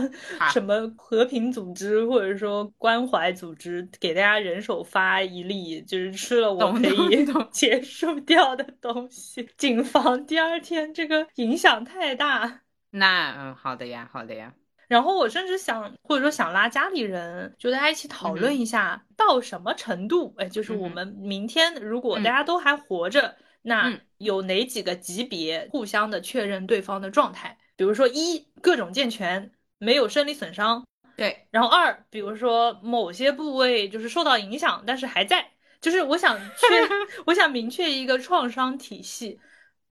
[0.52, 12.62] 什么和平组织或者说关怀组织给大家人手发一粒，就是吃了我可以 结束掉的东西，谨防第二天这个影响太大。
[12.90, 14.52] 那嗯，好的呀，好的呀。
[14.88, 27.58] 然后我甚至想，或者说想拉家里人，就大家一起讨论一下，到什么程度，哎，就是我们明天如果大家都还活着，那有哪几个级别互相的确认对方的状态？
[27.76, 30.86] 比如说一各种健全，没有生理损伤，
[31.18, 31.48] 对。
[31.50, 36.68] 然后二，比如说某些部位就是受到影响，但是还在，就是我想确，
[37.26, 39.40] 我想明确一个创伤体系。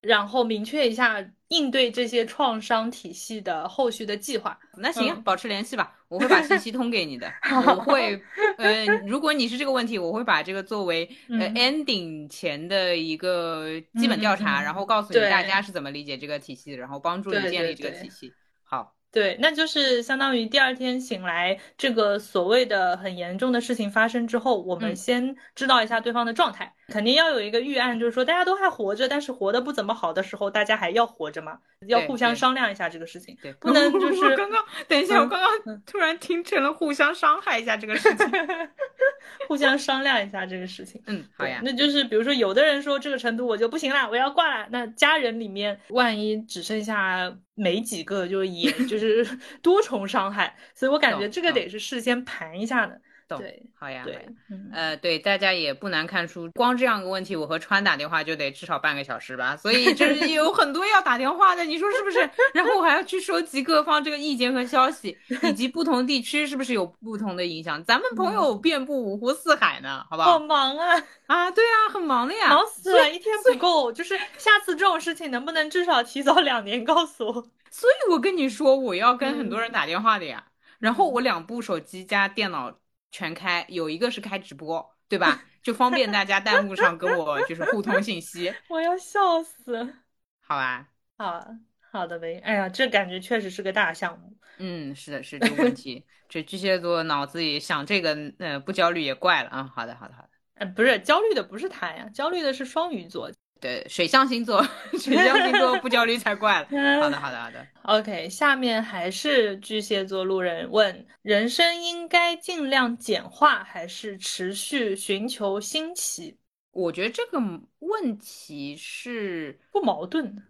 [0.00, 4.58] 然后明确一下应对这些创伤体系的后续的计划。
[4.76, 7.30] 那行，保持联系吧，我会把信息通给你的。
[7.66, 8.20] 我会，
[8.56, 18.32] 呃，如果你是这个问题，我会把这个作为呃 ending 前的一个基本调查，然后告诉你大家是怎么理解这个体系，然后帮助你建立这个体系。
[18.64, 18.94] 好。
[19.12, 38.26] 对，那就是相当于第二天醒来，这个所谓的很严重的事情发生之后，我们先知道一下对方的状态，肯定要有一个预案，就是说大家都还活着，但是活得不怎么好的时候，大家还要活着嘛，要互相商量一下这个事情，对，不能 就是刚刚等一下，我刚刚突然听成了互相伤害一下这个事情
[39.48, 47.36] 互相商量一下这个事情，嗯，好呀，那就是比如说有的人说这个程度我就不行了，我要挂了，那家人里面万一只剩下。
[47.54, 52.98] 没几个，就也就是多重伤害，所以我感觉这个得是事先盘一下的。
[53.38, 54.28] 对，好呀，对，
[54.72, 62.18] 呃，对，大家也不难看出，光这样个问题，我和川打电话就得至少半个小时吧，所以就是 有很多要打电话的，你说是不是？
[62.54, 67.82] 然后我还要去收集各方这个意见和消息，以及不同地区是不是有不同的影响？
[67.84, 70.32] 咱们朋友遍布五湖四海呢，好不好？
[70.32, 71.02] 好忙啊！
[71.26, 73.92] 啊，对啊，很忙的呀，忙死了，一天不够。
[73.92, 77.32] 就是下次这种事情能不能至少提早两年告诉我？
[77.70, 80.44] 所以我跟你说，我要跟很多人打电话的呀，
[80.78, 82.78] 然后我两部手机加电脑。
[83.12, 85.44] 全开，有一个是开直播，对吧？
[85.62, 88.52] 就方便大家弹幕上跟我就是互通信息。
[88.68, 89.94] 我要笑死。
[90.40, 91.46] 好吧，好
[91.92, 92.40] 好的呗。
[92.42, 94.36] 哎呀，这感觉确实是个大项目。
[94.58, 96.04] 嗯，是的，是这个问题。
[96.28, 99.70] 这巨蟹座脑子里想这个，呃，不焦虑也怪了啊。
[99.72, 100.28] 好的，好的，好的。
[100.54, 103.30] 哎，不是焦虑的不是他呀，焦虑的是双鱼座。
[103.62, 104.60] 对，水象星座，
[104.98, 106.66] 水象星座不焦虑才怪了。
[107.00, 107.64] 好的，好的，好的。
[107.82, 116.36] OK，下面还是巨蟹座路人问：人生应该尽量简化，还是持续寻求新奇？
[116.72, 117.38] 我觉得这个
[117.78, 120.42] 问题是不矛盾的。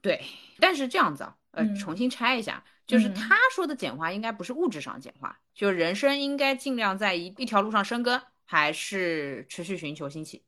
[0.00, 0.18] 对，
[0.58, 10.42] 但是这样子啊，呃，重新拆一下，就是他说的简化，应该不是物质上简化，就是人生应该尽量在一一条路上生根，还是持续寻求新奇？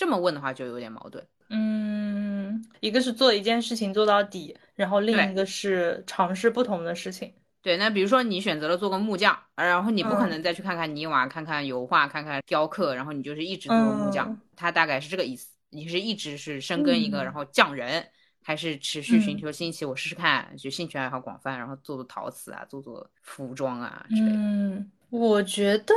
[0.00, 1.22] 这么问的话就有点矛盾。
[1.50, 7.30] 嗯，一个是做一件事情做到底，然后另一个是尝试不同的事情。
[7.60, 14.34] 对，那比如说你选择了做个木匠，然后你不可能再去看看泥瓦、看看油画、看看雕刻，然后你就是一直做木匠。
[14.56, 15.50] 他大概是这个意思。
[15.68, 18.08] 你是一直是深耕一个，然后匠人，
[18.42, 19.84] 还是持续寻求新奇？
[19.84, 24.82] 我试试看，就兴趣爱好广泛，然后做做陶瓷啊，做做服装啊之类的。
[25.10, 25.94] 我觉得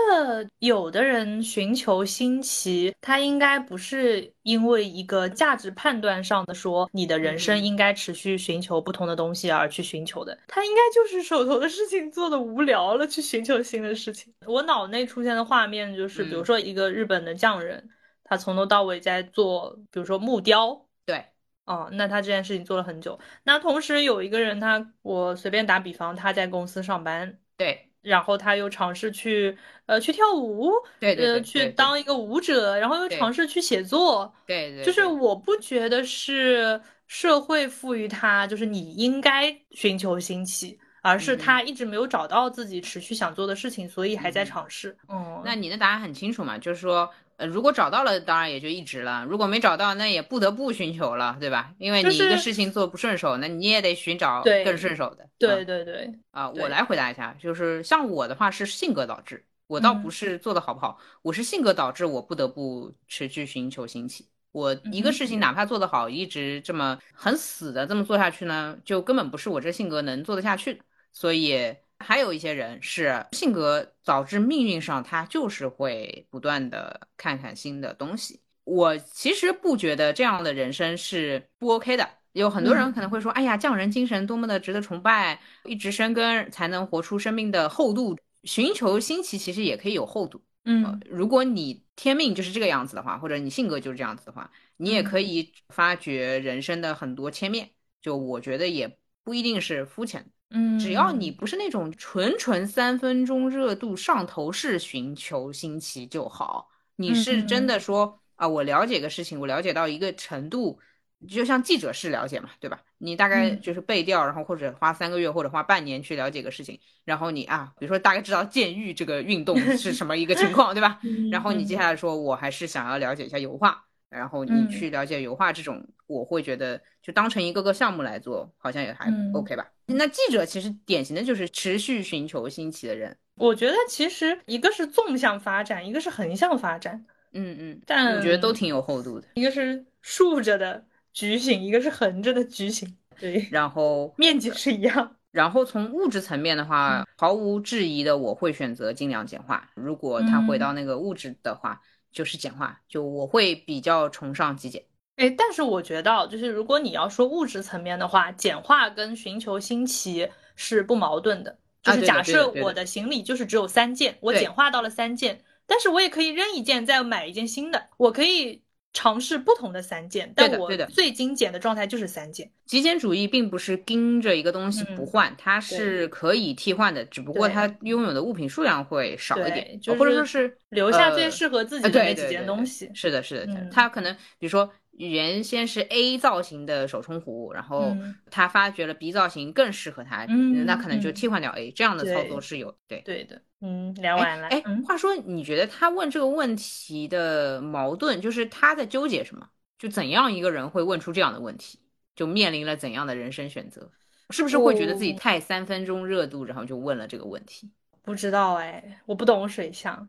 [0.58, 14.34] 有的人寻求新奇，他应该不是因为一个价值判断上的说你的人生应该持续寻求不同的东西而去寻求的，他应该就是手头的事情做的无聊了，去寻求新的事情。
[14.48, 17.90] 我脑内出现的画面就是，比如说一个日本的匠人，
[18.24, 21.24] 他从头到尾在做，比如说木雕，对，
[21.66, 23.20] 哦，那他这件事情做了很久。
[23.44, 27.90] 那同时有一个人，他我随便打比方，他在公司上班，对。
[28.04, 44.96] 然后他又尝试去，呃，去跳舞，对对，去当一个舞者，然后又尝试去写作，对对，就是我不觉得是社会赋予他，就是你应该寻求新奇，而是他一直没有找到自己持续想做的事情，所以还在尝试。
[45.08, 47.10] 嗯，那你的答案很清楚嘛，就是说。
[47.38, 51.74] 呃，如果找到了，当然也就一直了；如果没找到，那也不得不寻求了，对吧？
[51.80, 55.28] 因为你一个事情做不顺手，那你也得寻找更顺手的。
[55.40, 56.14] 对对对。
[56.32, 64.28] 啊，我来回答一下，就是像我的话是性格导致，我倒不是做的好不好，我是性格导致我不得不持续寻求新奇。
[64.52, 71.76] 我一个事情哪怕做得好，一直这么很死的这么做下去呢，就根本不是我这性格能做得下去的，所以。
[72.04, 78.42] 还有一些人是性格导致命运上，他就是会不断的看看新的东西。
[78.66, 82.08] 我其实不觉得这样的人生是不 OK 的。
[82.34, 88.18] 有很多人可能会说：“哎呀，匠人精神多么的值得崇拜，一直深耕才能活出生命的厚度。
[88.44, 97.70] 寻求新奇其实也可以有厚度，嗯，如果你天命就是这个样子的话，或者你性格就是这样子的话，你也可以发掘人生的很多切面。
[98.02, 106.70] 就我觉得也不一定是肤浅，嗯，只要你不是那种纯纯三分钟热度上头式寻求新奇就好。
[106.96, 110.80] 你是真的说啊，我了解个事情，我了解到一个程度。
[111.26, 112.82] 就像记者式了解嘛，对吧？
[112.98, 121.00] 你大概就是背调，然后或者花三个月或者花半年去了解个事情，然后你啊，比如说大概知道监狱这个运动是什么一个情况，对吧？
[121.32, 129.68] 然后你接下来说，我还是想要了解一下油画，然后你去了解油画这种，我会觉得就当成一个个项目来做，好像也还 OK 吧。
[129.88, 133.18] 那记者其实典型的就是持续寻求新奇的人。
[133.36, 137.04] 我觉得其实一个是纵向发展，一个是横向发展。
[137.32, 139.28] 嗯嗯，但我觉得都挺有厚度的。
[139.34, 140.86] 一个是竖着的。
[141.16, 145.16] 矩形，一个是横着的矩形，对，然后面积是一样。
[145.30, 149.70] 然后从物质层面的话，毫无质疑的，我会选择尽量简化。
[149.76, 151.80] 如果它回到那个物质的话，
[152.14, 152.80] 就是简化。
[152.88, 154.86] 就我会比较崇尚极简。
[155.18, 161.60] 哎，但是我觉得，就是如果你要说物质层面的话，简化跟寻求新奇是不矛盾的。
[161.82, 168.63] 就是假设我的行李就是只有三件，我简化到了三件，但是我也可以扔一件，再买一件新的，我可以。
[168.94, 172.50] 尝试不同的三件，但我最精简的状态就是三件。
[172.66, 182.90] 极简主义并不是盯着一个东西不换，它是可以替换的，只不过它拥有的物品数量会少一点，或者说是留下最适合自己的那几件东西。
[182.94, 184.72] 是的，是的，它可能比如说。
[184.98, 187.96] 原先是 A 造型的手冲壶，然后
[188.30, 190.26] 他发觉了 B 造型更适合他，
[190.66, 193.42] 那可能就替换掉 A，这样的操作是有对对的。
[193.62, 194.50] 嗯，聊完了。
[194.50, 199.50] 哎，话说，你觉得他问这个问题的矛盾，就是他在纠结什么？
[199.80, 201.80] 就怎样一个人会问出这样的问题？
[202.16, 203.90] 就面临了怎样的人生选择？
[204.30, 207.72] 是不是会觉得自己太三分钟热度，然后就问了这个问题？
[208.04, 210.08] 不知道哎，我不懂水象。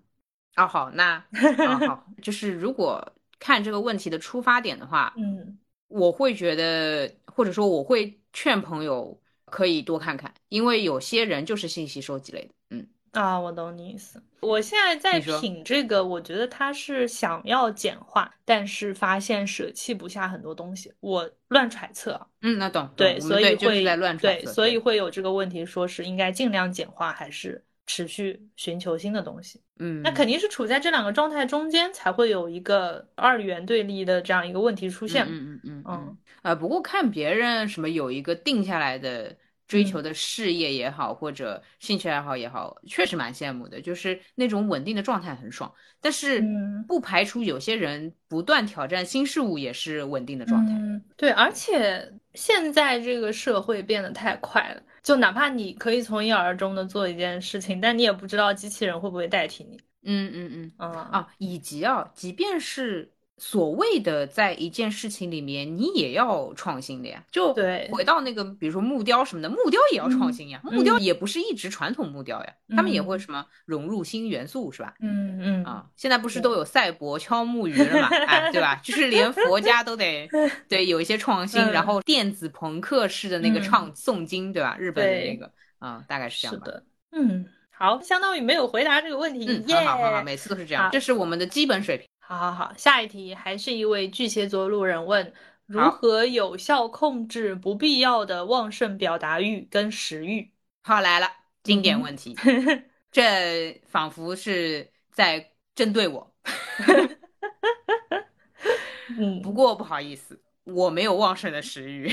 [0.55, 1.25] 啊，好，那
[1.67, 3.15] 啊好， 就是如果。
[3.39, 14.23] 看这个问题的出发点的话，嗯，我会觉得，或者说我会劝朋友可以多看看，因为有些人就是信息收集类的，嗯啊，我懂你意思。
[14.41, 22.21] 我现在在品这个，我觉得他是想要简化，但是发现舍弃不下很多东西，我乱揣测。
[22.43, 22.87] 嗯，那懂。
[22.95, 24.45] 对，所以会在乱揣测。
[24.45, 27.65] 对，所以会有这个问题，说是应该尽量简化，还是？
[27.87, 35.27] 持续寻求新的东西，嗯，那肯定是处在这两个状态中间，才会有一个二元对立的这样一个问题出现。
[35.27, 39.37] 嗯嗯嗯嗯，呃，不过看别人什么有一个定下来的
[39.69, 45.71] 追求的事业也好，或者兴趣爱好也好，确实蛮羡慕的，就是那种稳定的状态很爽。
[46.01, 46.43] 但是
[46.89, 50.73] 不排除有些人不断挑战新事物也是稳定的状态。
[50.73, 54.83] 嗯，对，而且现在这个社会变得太快了。
[55.05, 59.79] 就哪怕你可以从一而终的做一件事情，但你也不知道机器人会不会代替你。
[60.03, 63.15] 嗯嗯嗯啊啊，以及啊，即便是。
[63.39, 67.23] 所谓的在一件事情里面，你也要创新的呀。
[67.33, 70.61] 就对，回到那个，比如说木雕什么的，木雕也要创新呀。
[70.63, 74.95] 木雕也不是一直传统木雕呀，他们也会什么融入新元素，是吧？
[75.01, 78.09] 嗯嗯啊，现在不是都有赛博敲木鱼了嘛？
[78.27, 78.81] 哎，对吧？
[78.85, 80.29] 就是连佛家都得
[80.69, 84.77] 对有一些创新，然后电子朋克式的那个唱诵经，对吧？
[84.79, 86.85] 日本的那个啊，大概是这样的。
[87.11, 89.45] 嗯，好，相当于没有回答这个问题。
[89.49, 92.07] 嗯，很好很好，每次都是这样，这是我们的基本水平。
[92.27, 95.31] 好好好，下一题还是一位巨蟹座路人问：
[95.67, 100.51] 如何有效控制不必要的旺盛表达欲跟食欲？
[100.83, 101.31] 好来了，
[101.63, 102.35] 经典问题，
[103.13, 106.35] 这仿佛是在针对我。
[109.19, 112.11] 嗯， 不过不好意思，我没有旺盛的食欲。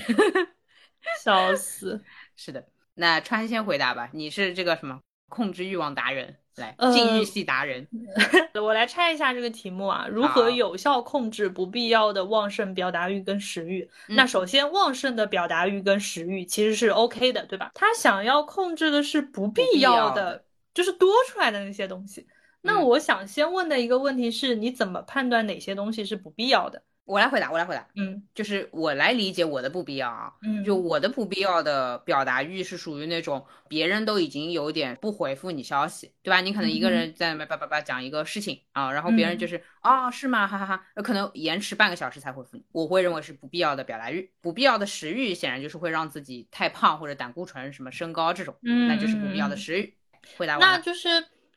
[1.23, 2.03] 笑死。
[2.35, 6.40] 是的，那川先回答吧，你是这个什么控制欲望达人？
[6.57, 7.87] 来，禁欲系达人，
[8.61, 13.89] 我来拆一下这个题目啊，如何有效控制不必要的旺盛表达欲跟食欲？
[14.07, 17.71] 那首先，旺盛的表达欲跟食欲其实是 OK 的，对吧？
[17.73, 22.27] 他想要控制的是不必要的，就是多出来的那些东西。
[22.61, 26.83] 那我想先问的一个问题是，你怎么判断哪些东西是不必要的？
[27.11, 36.39] 我来回答，我来回答，嗯，就是我来理解我的不必要啊，嗯，就我的不必要的表达欲是属于那种别人都已经有点不回复你消息，对吧？
[36.39, 40.47] 你可能一个人在那叭叭叭讲一个事情啊，然后别人就是啊是吗？
[40.47, 49.93] 哈哈哈，可能延迟半个小时才回复你，我会认为是不必要的表达欲，不必要的食欲显然就是会让自己太胖或者胆固醇什么升高这种，嗯，那就是不必要的食欲。
[50.37, 51.09] 回答完，那就是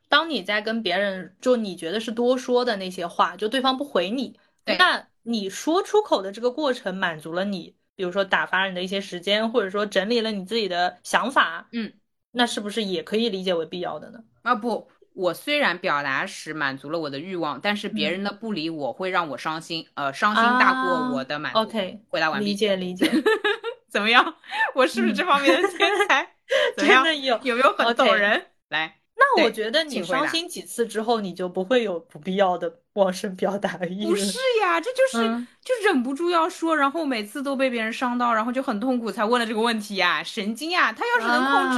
[0.09, 5.07] 当你在跟别人就你觉得是多说的那些话，就对方不回你，对那。
[5.25, 11.91] 你说出口的这个过程满足了你，比如说打发你的一些时间，或者说整理了你自己的想法，嗯，
[12.31, 14.19] 那是不是也可以理解为必要的呢？
[14.43, 21.59] 啊不，我虽然表达时满足了我的欲望，但是别人的不理我会让我伤心，呃，伤心大过我的满足。
[21.59, 22.45] OK，回答完毕。
[22.45, 23.09] 理解理解。
[23.89, 24.35] 怎么样？
[24.75, 26.35] 我是不是这方面的天 才？
[26.77, 27.39] 真的有？
[27.43, 28.45] 有没有很懂人？
[28.69, 28.99] 来。
[29.17, 34.09] 那我觉得你伤心几次之后，你就不会有不必要的旺盛表达的意思。
[34.09, 40.91] 不是呀，这就是就忍不住要说，然后每次都被别人伤到，然后就很痛苦才问了这个问题呀，神经呀！
[40.91, 41.77] 他要是能控制，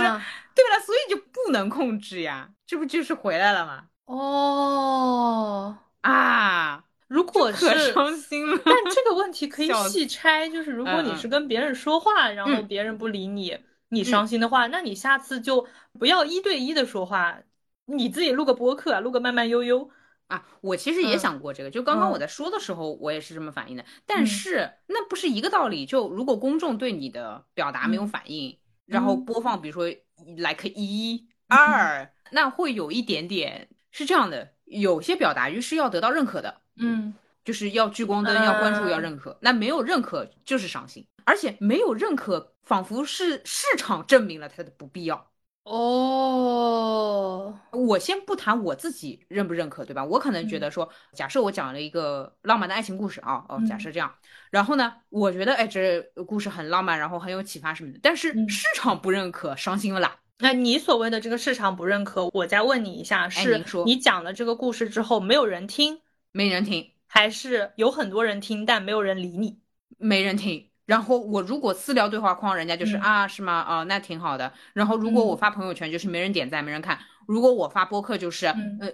[0.56, 3.84] 对了，所以就不能控制呀，这不就是回来了吗？
[4.06, 13.58] 哦啊，如果是伤心了，但这个问题可 以细拆，就是如果你是跟别人说话，然后别人不理你。
[13.90, 15.66] 你伤心的话，那你下次就
[15.98, 17.40] 不要一对一的说话，
[17.86, 19.90] 你自己录个播客啊，录个慢慢悠悠
[20.28, 20.46] 啊。
[20.62, 23.84] 我其实也想过这个，就刚刚我在说的时候，我也是这么反应的。
[24.06, 25.86] 但是那不是一个道理。
[25.86, 29.88] 就如果公众对你的表达没有反应，然后播放，比如说
[30.36, 34.54] like 一二，那会有一点点是这样的。
[34.66, 37.14] 有些表达欲是要得到认可的，嗯，
[37.46, 39.38] 就是要聚光灯，要关注，要认可。
[39.42, 42.54] 那没有认可就是伤心，而且没有认可。
[42.68, 45.26] 仿佛是市场证明了它的不必要
[45.68, 47.60] 哦。
[47.72, 50.04] 我先不谈我自己认不认可，对吧？
[50.04, 54.14] 我可能觉得说，假设我讲了一个浪漫的爱情故事啊，哦，假设这样，
[54.50, 60.18] 然后呢，我觉得哎，这故事很浪漫，然后很有启发什么的，但是市场不认可，伤心了啦。
[60.40, 66.02] 那你所谓的这个市场不认可，我再问你一下，是你讲了这个故事之后没有人听，
[66.32, 69.60] 没人听，还是有很多人听但没有人理你，
[69.98, 70.67] 没人听？
[70.88, 73.54] 然后我如果私聊对话框，人家就是啊，是吗？
[73.54, 74.54] 啊，那挺好的。
[74.74, 76.98] 然后如果我发朋友圈，就是没人点赞，没人看。
[77.28, 78.90] 如果我发播客，就是呃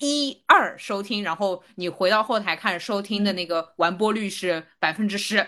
[0.00, 5.46] 一二收听，然后你回到后台看收听的那个完播率是百分之十。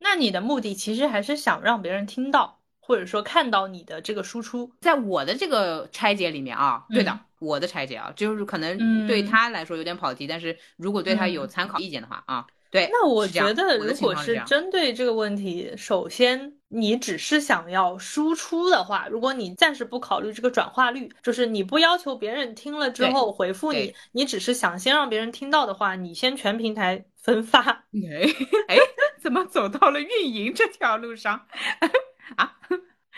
[0.00, 4.72] 那你的目的其实还是想让别人听到，或者说看到你的这个输出。
[4.80, 12.46] 在我的这个拆解里面啊，对的，我的拆解啊，就是可能对他来说有点跑题，但是如果对他有参考意见的话啊。
[12.74, 27.60] 对，那我觉得如果是针对这个问题，首先你只是想要输出的话，如果你暂时不考虑这个转化率，就是你不要求别人听了之后回复你，你只是想先让别人听到的话，你先全平台分发。
[28.66, 28.76] 哎，
[29.22, 31.46] 怎么走到了运营这条路上？
[32.34, 32.56] 啊，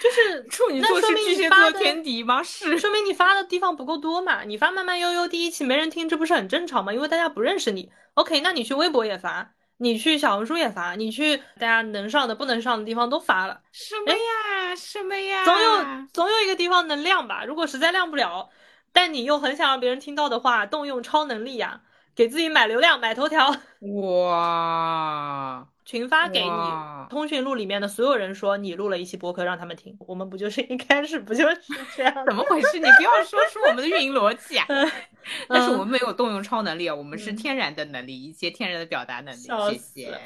[0.00, 2.42] 就是 处女座是巨蟹座天敌吗？
[2.42, 4.42] 是，说明你发的地方不够多嘛？
[4.44, 6.92] 你发慢慢悠悠第一期没人听，这不是很正常吗？
[6.92, 7.90] 因为大家不认识你。
[8.14, 13.60] OK，那你去微博也发，你去小红书也发，你去大家能上的、不能上的地方都发了。
[13.72, 14.76] 什么呀？
[14.76, 15.44] 什么呀？
[15.44, 17.44] 总有总有一个地方能亮吧？
[17.44, 18.50] 如果实在亮不了，
[18.92, 21.80] 但你又很想让别人听到的话，动用超能力呀，
[22.14, 23.54] 给自己买流量、买头条。
[24.02, 25.66] 哇！
[25.86, 26.50] 群发给你
[27.08, 31.60] 通讯录里面的所有人说你录了一期播客让他们听，我们不就是一开始不就是
[31.96, 32.12] 这样？
[32.26, 32.78] 怎么回事？
[32.80, 34.66] 你不要说出我们的运营逻辑啊！
[35.48, 39.38] 但是我们没有动用超能力啊，我们是天然的能力，一些天然的表达能力。
[39.38, 40.20] 谢谢，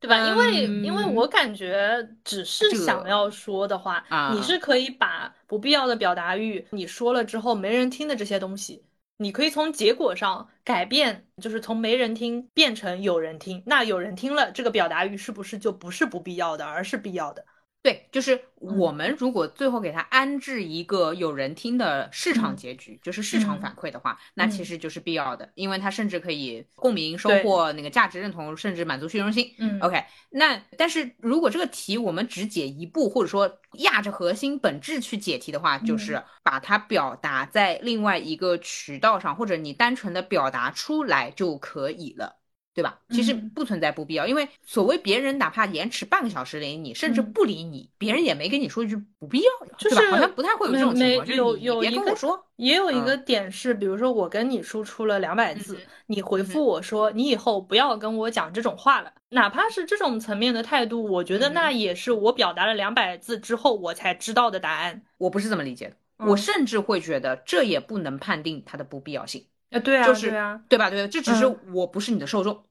[0.00, 0.18] 对吧？
[0.26, 4.04] 因为因为我感觉只是想要说的话，
[4.34, 8.82] 你是可以把不必要的表达欲你说了之后没人听的这些东西。
[9.16, 13.62] 你可以从结果上改变，就是从没人听变成有人听。
[13.66, 17.46] 那有人听了，这个表达欲是不是就不是不必要的，而是必要的？
[17.84, 29.54] 对，就是我们如果最后给他安置一个有人听的市场结局，就是市场反馈的话，那其实就是必要的，因为它甚至可以共鸣、收获那个价值认同，甚至满足虚荣心。
[29.58, 30.02] 嗯，OK。
[30.30, 42.38] 那但是如果这个题我们只解一步，或者说压着核心本质去解题的话，就是把它表达在另外一个渠道上，或者你单纯的表达出来就可以了。
[42.74, 42.98] 对吧？
[43.10, 51.26] 其实不存在不必要，因为所谓别人哪怕延迟半个小时理你，甚至不理你，别人也没跟你说一句不必要，就是好像不太会有这种情况。
[51.28, 65.00] 有有一个说，也有一个点是，比如说我跟你输出了两百字，你回复我说你以后不要跟我讲这种话了，哪怕是这种层面的态度，我觉得那也是我表达了两百字之后我才知道的答案。
[65.18, 65.96] 我不是这么理解的，
[66.26, 69.46] 我甚至会觉得这也不能判定它的不必要性。
[69.70, 70.90] 啊，对啊，就是啊，对吧？
[70.90, 72.64] 对，这只是我不是你的受众，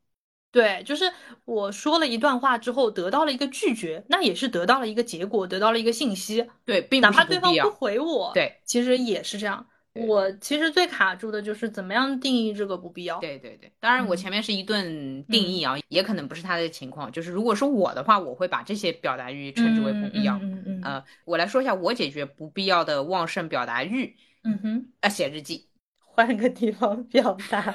[0.52, 1.12] 对，就是
[1.46, 9.66] 我说了一段话之后得到了一个拒绝，那也是得到了一个结果，得到了一个信息，对，并哪怕对方不回我，对，其实也是这样。
[9.96, 13.20] 我其实最卡住的就是怎么样定义这个不必要。
[13.20, 17.12] 对对对，当然我前面是一顿定义啊，也可能不是他的情况。
[17.12, 20.34] 就是如果是我的话，我会把这些表达欲称之为不必要。
[20.42, 20.82] 嗯嗯。
[20.84, 24.16] 呃，我来说一下我解决不必要的旺盛表达欲。
[24.44, 25.68] 嗯哼，啊，写日记。
[26.16, 27.74] 换个地方表达，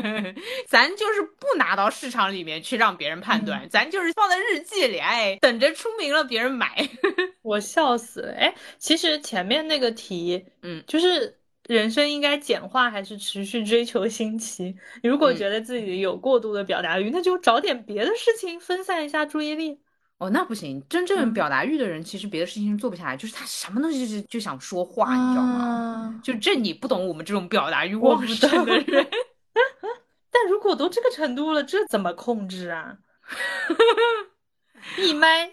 [0.66, 6.88] 咱就是不拿到市场里面去让别人判断，咱就是放在日记里，哎，等着出名了别人买。
[7.42, 11.36] 我笑死了，哎，其实前面那个题，嗯，就是
[11.68, 14.74] 人生应该简化还是持续追求新奇？
[15.02, 19.78] 如果觉得自己有过度的表达欲，那就找点别的事情分散一下注意力。
[20.18, 26.20] 哦，那不行，真正表达欲的人其实别的事情做不下来，就是他什么东西就是就想说话，你知道吗？
[26.22, 29.06] 就这你不懂我们这种表达欲旺盛的人。
[30.30, 32.96] 但如果都这个程度了，这怎么控制啊？
[34.96, 35.50] 闭麦，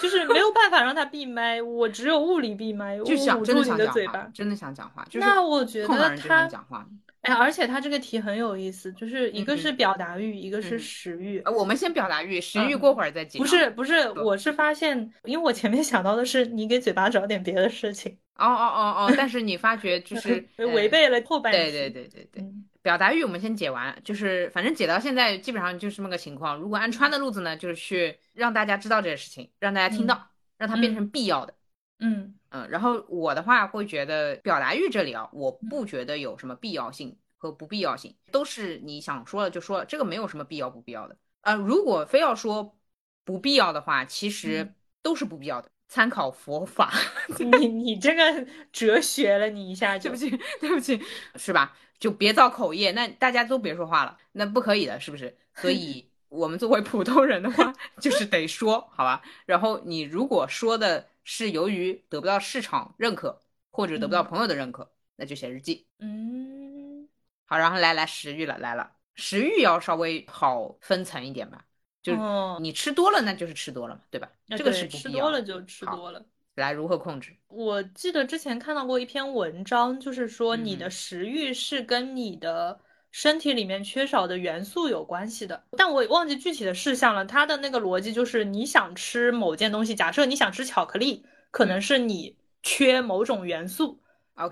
[0.00, 5.06] 就是没有办法让他闭麦，我只有物理闭麦，就想真的想讲话，真的想讲话。
[5.14, 6.86] 那我觉得他讲话，
[7.22, 11.40] 哎，而且他这个题很有意思，就是一个是表达欲，一个是食欲。
[11.42, 13.38] 我们先表达欲，食欲过会儿再讲。
[13.38, 18.16] 不是不是，我是发现，因为我前面想到的是你给嘴巴找点别的事情。
[18.36, 22.44] 哦哦哦哦，但是你发觉就是 违背了后半对对对对对。
[22.80, 26.56] 表达欲我们先解完，就是反正解到现在基本上就是这么个情况。
[26.56, 31.52] 如果按川的路子呢，就是去让大家知道这个事情，让大家听到，让它变成必要的。
[31.98, 32.68] 嗯嗯。
[32.68, 41.16] 然后我的话会觉得表达欲这里啊，我不觉得有什么必要性和不必要性，都是你想说了就说了，这个没有什么必要不必要的。
[41.40, 42.76] 呃，如果非要说
[43.24, 45.70] 不必要的话，其实都是不必要的。
[45.88, 46.92] 参考佛法，
[47.40, 50.30] 你你这个哲学了，你一下对不起
[50.60, 51.00] 对不起，
[51.34, 51.76] 是吧？
[51.98, 55.36] 就别造口业，那大家都别说话了，那不可以的，是不是？
[55.52, 59.20] 所以 我们作为普通人的话，就是得说，好吧？
[59.46, 65.86] 然后你如果说的是由于得不到市场认可，或者得不到朋友的认可，那就写日记。
[66.00, 67.08] 嗯，
[67.44, 71.64] 好，然后来来食欲了，来了，食欲要稍微好分层一点吧，
[72.02, 72.20] 就是
[72.60, 74.28] 你吃多了，那就是吃多了嘛，对吧？
[74.48, 76.20] 这个是不吃多了就吃多了。
[76.56, 77.32] 来如何控制？
[77.46, 82.80] 我记得之前看到过一篇文章，就是说你的食欲是跟你的
[83.12, 87.24] 身体里面缺少的元素有关系的，但我忘记具体的事项了。
[87.24, 94.00] 它的那个逻辑就是你想吃某件东西，假设你想吃巧克力，可能是你缺某种元素。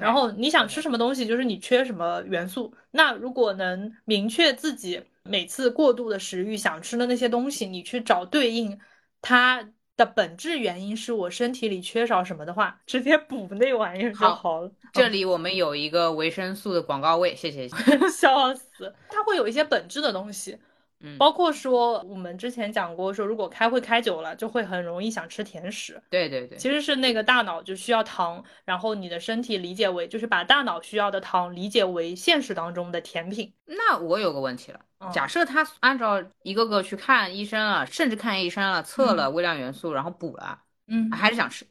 [0.01, 2.75] 然后你想吃什么东西，就是你缺什么元素。
[2.91, 8.79] 那如果能明确自己每次过度的食欲想吃的那些东西，你去找对应
[9.23, 9.71] 它。
[9.99, 14.71] 的本质原因是我身体里缺少什么的话，直接补那玩意儿就好了。
[14.93, 17.69] 这里我们有一个维生素的广告位，谢谢。
[18.09, 20.57] 笑死，它会有一些本质的东西。
[21.01, 26.03] 嗯，包括说我们之前讲过，说如果开会开久了，就会很容易想吃甜食。
[26.11, 33.53] 对对对，其实是那个大脑就需要糖，然后你的身体理解为就是把大脑需要的糖理解为现实当中的甜品。
[33.65, 34.81] 那我有个问题了，
[35.13, 41.65] 假设他按照一个个去看医生了，甚至看医生了，测了微量元素，然后补了，嗯，还是想吃，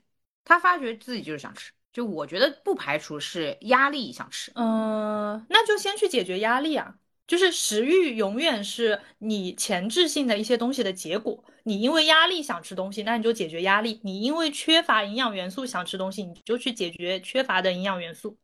[0.45, 4.51] 他发觉自己就是想吃，就我觉得不排除是压力想吃。
[4.55, 6.95] 嗯，那就先去解决压力啊。
[7.27, 11.43] 就是食欲永远是你前置性的一些东西的结果。
[11.63, 18.37] 你因为压力想吃东西，那你就解决压力；你因为缺乏营养元素想吃东西，你就去解决缺乏的营养元素。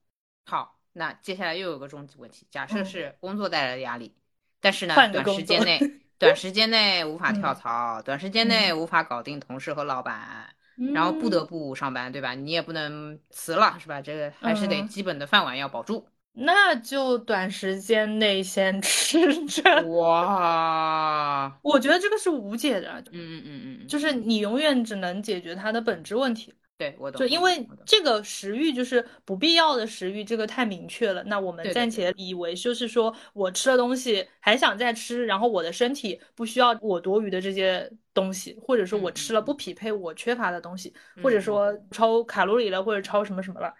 [0.46, 4.14] 好，那接下来又有个终极问题：假设是工作带来的压力，
[4.60, 5.80] 但是呢，短时间内
[6.20, 10.54] 短时间内无法跳槽，短时间内无法搞定同事和老板，
[10.94, 12.34] 然后不得不上班，对吧？
[12.34, 14.02] 你也不能辞了，是吧？
[14.02, 16.06] 这个还是得基本的饭碗要保住。
[16.36, 21.56] 那就短时间内先 吃着哇！
[21.62, 26.54] 我觉得这个是无解的，嗯嗯嗯嗯，就是你永远只能解决它的本质问题。
[26.76, 27.20] 对，我懂。
[27.20, 31.24] 就因为这个食欲就是不必要的食欲，这个太明确了。
[31.26, 43.72] 那我们暂且以为就是说我吃了东西还想再吃，然后我的身体不需要我多余的这些东西，或者说我吃了不匹配我缺乏的东西，或者说超卡路里了，或者超什么什么了。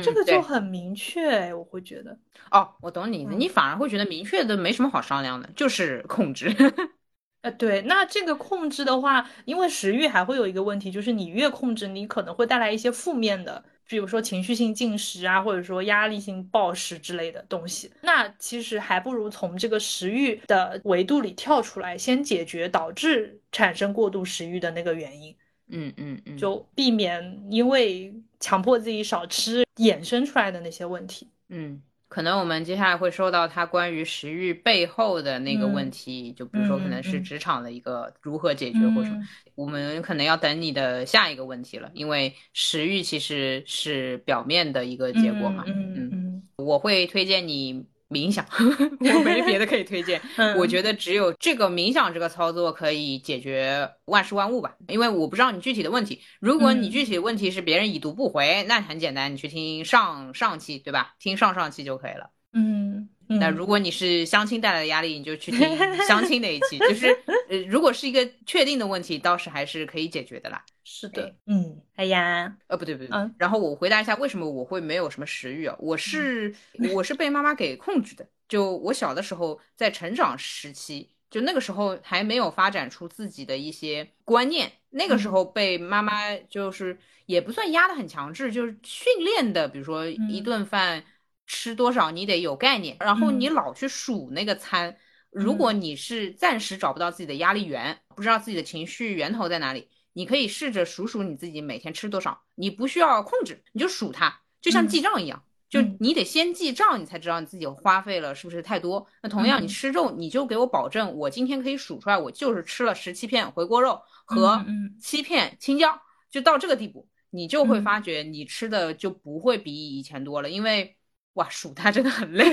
[0.00, 2.16] 这个就很明确，我会觉得
[2.50, 6.54] 哦，我懂你，你反而会觉得明确的没什么好商量的，就是控制。
[7.42, 17.92] 呃，对，那这个控制的话，因为食欲还会有一个问题，就是你越控制，你可能会带来一些负面的，比如说情绪性进食啊，或者说压力性暴食之类的东西。
[18.02, 25.36] 那其实还不如从这个食欲的维度里跳出来，先解决导致产生过度食欲的那个原因。
[25.72, 31.26] 嗯嗯嗯，就避免因为强迫自己少吃衍生出来的那些问题。
[31.48, 39.22] 嗯，可能我们接下来会说到他关于食欲背后的那个问题，就比如说可能是职场的一个如何解决或者什么，
[39.54, 45.64] 我们可能要等你的下一个问题了，因为食欲其实是表面的一个结果嘛。
[45.66, 47.84] 嗯嗯，我会推荐你。
[48.12, 50.20] 冥想， 我没别的可以推荐。
[50.56, 54.76] 我觉得只有这个冥想这个操作可以解决万事万物吧。
[54.88, 61.14] 因为我不知道你具体的问题，如果你具体的问题是别人已读不回，那很简单，你去听上上期，对吧？
[61.18, 62.30] 听上上期就可以了。
[62.52, 65.60] 嗯，那如果你是相亲带来的压力，你就去听
[66.06, 66.78] 相亲那一期。
[66.78, 67.06] 就是
[67.48, 70.62] 呃，如果是一个确定的问题，倒是还是可以解决的啦。
[70.84, 75.76] 是的，嗯，哎呀，呃，不对不对，嗯，然后我回答一下为什么我会没有什么食欲啊？
[75.78, 76.54] 我是
[76.94, 91.04] 我是被妈妈给控制的，就我小的时候在成长时期，就那个时候还没有发展出自己的一些观念，那个时候被妈妈就是也不算压得很强制，就是训练的，比如说一顿饭
[91.46, 94.96] 吃多少你得有概念，然后你老去数那个餐，
[95.30, 99.88] 如果你是暂时找不到自己的压力源，不知道自己的情绪源头在哪里。
[100.12, 109.06] 你可以试着数数你自己每天吃多少，你不需要控制，你就数它，就像记账一样，就你得先记账，你才知道你自己花费了是不是太多。
[109.22, 114.64] 那同样，你吃肉，你就给我保证，我今天可以数出来，我就是吃了十七片回锅肉和
[115.00, 116.00] 七片青椒，
[116.30, 120.96] 就到这个地步，你就会发觉你吃的就不会比以前多了，因为
[121.34, 122.44] 哇，数它真的很累，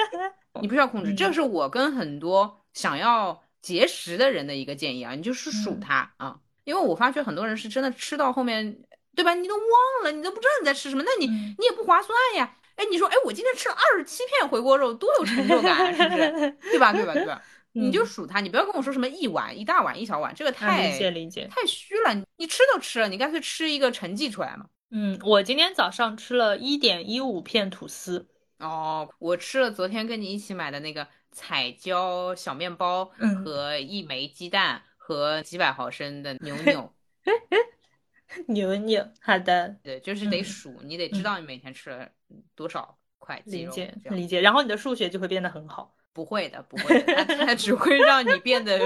[0.60, 1.14] 你不需要控制。
[1.14, 1.40] 这是。
[1.40, 6.40] 我跟很多想要节食的人的一个建议啊，你就是数它啊。
[6.68, 8.78] 因为我发觉很多人是真的吃到后面，
[9.16, 9.32] 对吧？
[9.32, 12.54] 你都忘了，你都不知道你在吃什么，那你你也不划算呀。
[12.76, 16.50] 哎，你说，哎，我今天吃了二十七片回锅肉，多有成就感，是不是？
[16.70, 16.92] 对吧？
[16.92, 17.14] 对吧？
[17.14, 17.42] 对吧？
[17.72, 22.14] 你就数它，你不要跟我说什么一碗、一大碗、一小碗，这个太理解理解，太虚了。
[22.36, 24.66] 你吃都吃了，你干脆吃一个成绩出来嘛。
[24.90, 28.28] 嗯，我今天早上吃了一点一五片吐司。
[28.58, 33.10] 哦，我吃了昨天跟你一起买的那个彩椒小面包
[33.44, 34.82] 和一枚鸡蛋。
[35.08, 36.92] 和几百毫升的牛牛，
[38.46, 42.06] 牛牛，好的，对，就是得数，你得知道你每天吃了
[42.54, 45.94] 多少块理解理解，然后你的数学就会变得很好。
[46.12, 48.78] 不会的，不会的，它它只会让你变得，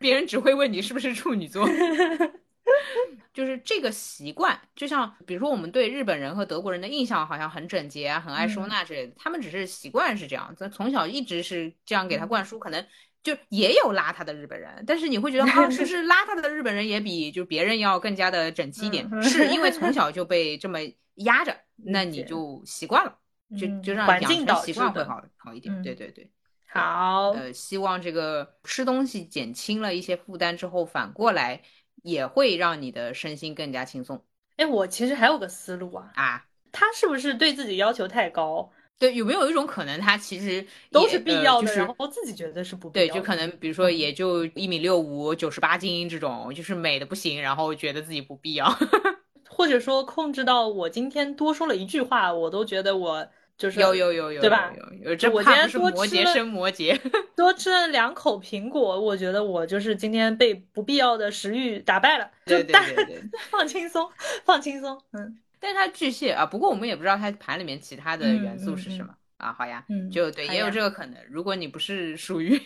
[0.00, 1.64] 别人只会问你是不是处女座。
[3.32, 12.84] 就是这个习惯，就像比如说我们对日本人和德国人的印象好像很整洁啊，很爱收纳之类的，他们只是习惯是这样，咱从小一直是这样给他灌输，可能。
[13.28, 20.78] 就也有邋遢的日本人，但是你会觉得啊，其实邋遢的日本人也比就别人要更加的整齐一点，是 因为从小就被这么
[21.16, 23.18] 压着，那你就习惯了，
[23.58, 25.82] 就就让养成习惯会好好一点。
[25.82, 26.30] 对对对，
[26.66, 31.60] 好，呃，希望这个吃东西减轻了一些负担之后，反过来
[32.02, 34.24] 也会让你的身心更加轻松。
[34.56, 38.72] 哎，我其实还有个思路啊，啊，他是不是对自己要求太高？
[38.98, 43.06] 对，有没有一种可能，他其实都是必要的，然后自己觉得是不必要。
[43.06, 48.66] 对，就可能比如说，也就一米六五、九十八斤这种，就是美的不行，然后觉得自己不必要，
[49.48, 54.72] 或者说控制到我今天多说了一句话，我都觉得我就是有有有有，对吧？
[55.04, 56.98] 有这我今天多摩羯生摩羯，
[57.36, 64.10] 多吃了两口苹果，我觉得我就是今天被不必要的食欲打败了，就对对对， 放轻松，
[64.44, 65.38] 放轻松，嗯。
[65.60, 69.52] 但是它巨蟹啊，不过我们也不知道它盘里面其他的元素是什么啊。
[69.52, 71.16] 好呀，就对，也有这个可能。
[71.28, 72.60] 如果你不是属于，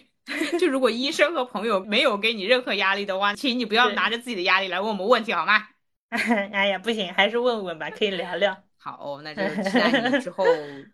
[0.58, 5.68] 就如果医生和朋友没有给你任何压力的话，请你不要拿着自己的压力来问我们问题好吗？
[6.10, 8.56] 哎呀，不行，还是问问吧，可以聊聊。
[8.76, 10.44] 好，那就期待你之后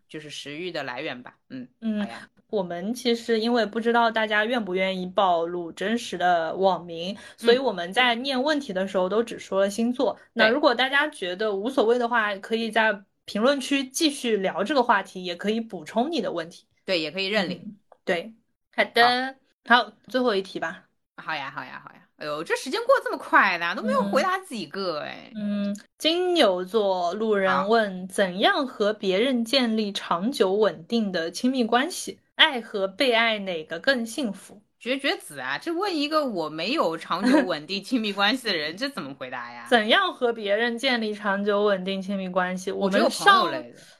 [0.08, 1.34] 就是食欲的来源吧。
[1.48, 2.28] 嗯嗯，好呀。
[2.50, 10.18] 我们其实因为不知道大家愿不愿意暴露真实的网名，所以我们在念问题的时候都只说了星座。
[10.32, 16.64] 那如果大家觉得无所谓的话，可以在评论区继续聊这个话题，也可以补充你的问题。
[16.86, 17.76] 对，也可以认领。
[18.04, 18.32] 对，
[18.74, 19.36] 好的，
[19.66, 20.84] 好，最后一题吧。
[21.16, 22.00] 好呀，好呀，好呀。
[22.16, 25.30] 哎呦，这时间过得这么快的，都没有回答几个哎。
[25.36, 32.18] 嗯，金牛座路人问：怎样和别人建立长久稳定的亲密关系？
[32.38, 34.62] 爱和被爱哪个更幸福？
[34.78, 35.58] 绝绝子啊！
[35.58, 39.66] 这问一个我没有长久稳定亲密关系的人，这怎么回答呀？
[39.68, 42.70] 怎样和别人建立长久稳定亲密关系？
[42.70, 43.52] 我们上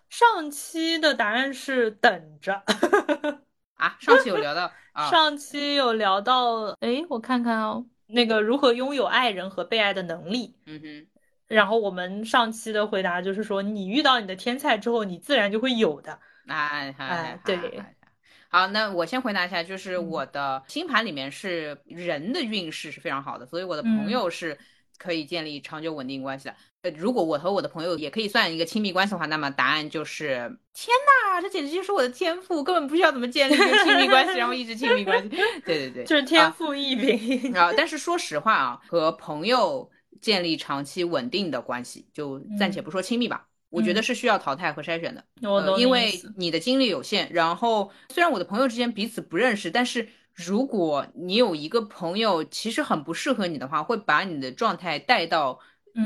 [0.09, 2.62] 上期的答案是等着
[3.74, 3.97] 啊。
[3.99, 4.72] 上期有聊到，
[5.11, 10.55] 上期有聊到，哎，我看看哦，那个如何拥有爱人和被爱的能力。
[10.66, 11.07] 嗯哼。
[11.49, 16.20] 然后我们上期的回答就是说，你遇到你的天菜之后，你自然就会有的。
[16.47, 17.82] 哎哎，对。
[18.49, 24.57] 好，那我先回答一下，就是我的星盘里面是人的运势是非常好的，所以我的朋友是
[24.96, 26.57] 可以建立长久稳定关系的。
[26.82, 30.94] 呃，如果我和我的朋友也可以算一个亲密关系的话，那么答案就是天
[31.34, 35.28] 呐，这简直就是我的天赋，根本不需要怎么建立一个亲密关系，然后一直亲密关系。
[35.28, 37.53] 对对对，就是天赋异禀。
[37.53, 39.90] 然后，但是说实话啊，和朋友
[40.20, 43.47] 建立长期稳定的关系，就暂且不说亲密吧。
[43.70, 45.24] 我觉得是需要淘汰和筛选的，
[45.78, 47.30] 因为你的精力有限。
[47.32, 55.58] 然后虽然我的朋友之间彼此不认识，但是如果你有一个朋友其实很不适合你的话，会把你的状态带到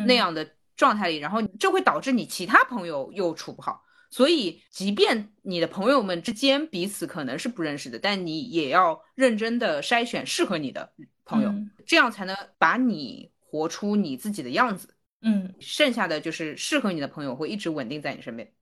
[0.07, 3.83] 那样的状态里，然后这会导致你其他朋友又处不好。
[4.11, 10.93] 所以，即便你的朋友们之间彼此可能是不认识的，但你也要认真的筛选适合你的
[11.25, 11.55] 朋友，
[11.87, 13.31] 这样才能把你。
[13.53, 14.95] 活出你自己的样子。
[15.23, 18.53] 嗯，剩下的就是适合你的朋友会一直稳定在你身边。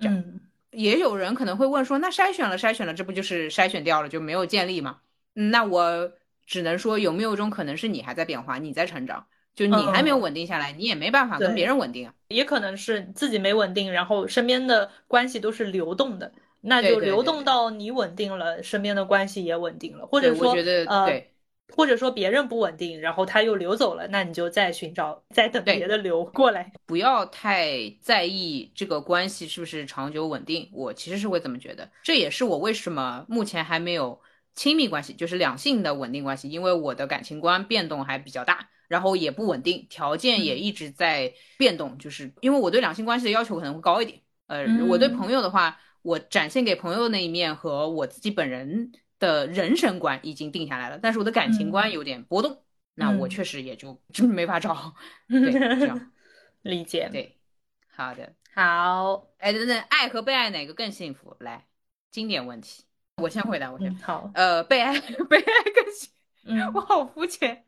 [0.00, 0.40] 嗯，
[0.70, 5.00] 也有人可能会问说，那筛选了筛选了，这不就是筛选掉了就没有建立吗？
[5.32, 6.12] 那我
[6.46, 12.14] 只能说，有没有一种可能是你还在变化，你在成长，就你还没有稳定下来，你也没办法跟别人稳定啊。
[12.28, 20.54] 也可能是自己没稳定，然后身边的关系都是流动的，那就流动到你稳定了，身边的关系也稳定了，或者说
[20.86, 21.24] 呃。
[21.76, 26.72] 或者说别人不稳定，然后他又流走了，那你就再寻找，再等别的流过来。
[26.86, 30.68] 不要太在意这个关系是不是长久稳定。
[30.72, 34.20] 我其实是会这么觉得，这也是我为什么目前还没有
[34.54, 41.96] 亲密关系，就是两性的稳定关系，因为我的感情观变动还比较大，然后也不稳定，条件也一直在变动。
[41.98, 44.20] 就是因为我对两性关系的要求可能会高一点。
[44.46, 48.92] 呃，我对朋友的话，我展现给朋友那一面和我自己本人。
[49.20, 52.64] 的人生观已经定下来了，但是我的感情观有点波动，
[52.94, 54.94] 那我确实也就真没法找。
[55.30, 56.10] 对，这样
[56.62, 57.08] 理解。
[57.12, 57.38] 对，
[57.94, 59.28] 好的，好。
[59.38, 61.36] 哎，等等，爱和被爱哪个更幸福？
[61.38, 61.66] 来，
[62.10, 62.84] 经典问题，
[63.18, 63.94] 我先回答，我先。
[63.98, 64.30] 好。
[64.34, 64.98] 呃，被爱，
[65.30, 66.10] 被爱更幸。
[66.46, 67.64] 嗯，我好肤浅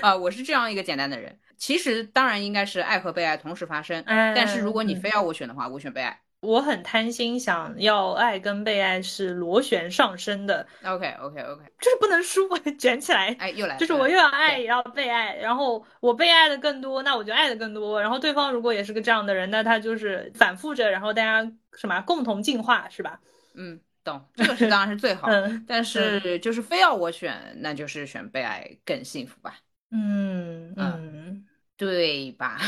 [0.00, 0.16] 啊！
[0.16, 1.38] 我是这样一个简单的人。
[1.56, 6.20] 其实当然应该是爱和被爱同时发生，但是如果你非要我选的话，我选被爱。
[6.42, 10.66] 我很贪心，想要爱跟被爱是螺旋上升的。
[10.84, 13.28] OK OK OK，就是不能输，卷起来。
[13.38, 18.00] 哎，又来，就是我又要爱也要被爱，然后我被爱的更多，那我就爱的更多。
[18.00, 23.20] 然后对方如果也是个这样的人，那他就是反复着，然后大家什么共同进化，是吧？
[23.54, 25.28] 嗯，懂，这个是当然是最好。
[25.28, 29.58] 嗯但是就是非要我选，那就是选被爱更幸福吧。
[29.92, 31.46] 嗯嗯。
[31.82, 32.60] 对吧？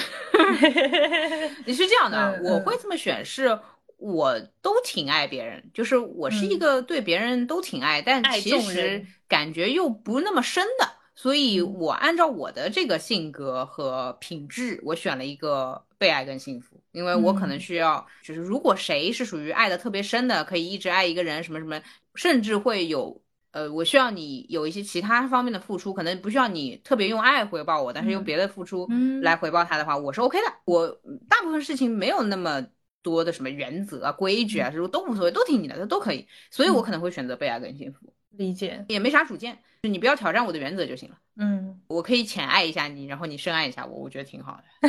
[1.65, 3.57] 你是这样的，我会这么选，是
[3.97, 21.81] 我都挺爱别人，就是我是一个对别人都挺爱，但其实感觉又不那么深的，所以我按照我的这个性格和品质，我选了一个被爱跟幸福，因为我可能需要，就是如果谁是属于爱的特别深的，可以一直爱一个人，什么什么，
[22.17, 23.23] 甚至会有。
[23.55, 28.89] 呃，我需要你有一些其他方面的付出，可能不需要你特别用爱回报我，但是用别的付出
[29.23, 30.53] 来回报他的话，我是 OK 的。
[30.65, 30.89] 我
[31.29, 32.67] 大部分事情没有那么
[33.01, 36.27] 多的什么原则啊、规矩啊，什么都无所谓，都听你的，都可以。
[36.51, 38.13] 所以我可能会选择被爱更幸福。
[38.31, 41.17] 理解，也没啥主见，就你不要挑战我的原则就行了。
[41.37, 44.89] 嗯，我可以浅爱一下你，然后你深爱一下我，我觉得挺好的。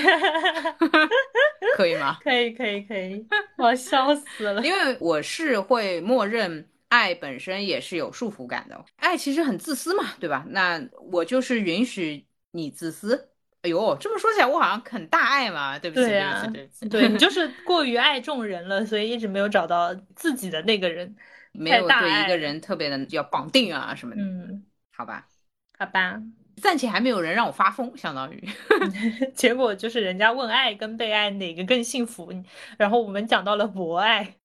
[1.78, 2.18] 可以吗？
[2.24, 3.24] 可以，可以，可以。
[3.58, 6.68] 我笑死了，因为我是会默认。
[6.90, 10.46] 爱本身也是有束缚感的，爱其实很自私嘛，对吧？
[10.50, 10.82] 那
[11.12, 13.32] 我就是允许你自私。
[13.62, 21.16] 哎呦，这么说起来，我好像很大爱嘛，对不起，对不起，对你就是过于爱众人了，所以一直没有找到自己的那个人，
[21.52, 24.22] 没有对一个人特别的要绑定啊什么的。
[24.22, 24.64] 嗯，
[24.96, 25.28] 好吧，
[25.80, 26.22] 好吧，
[26.62, 28.48] 暂且还没有人让我发疯，相当于。
[29.34, 32.32] 结果就是人家问爱跟被爱哪个更幸福，
[32.78, 34.36] 然后我们讲到了博爱。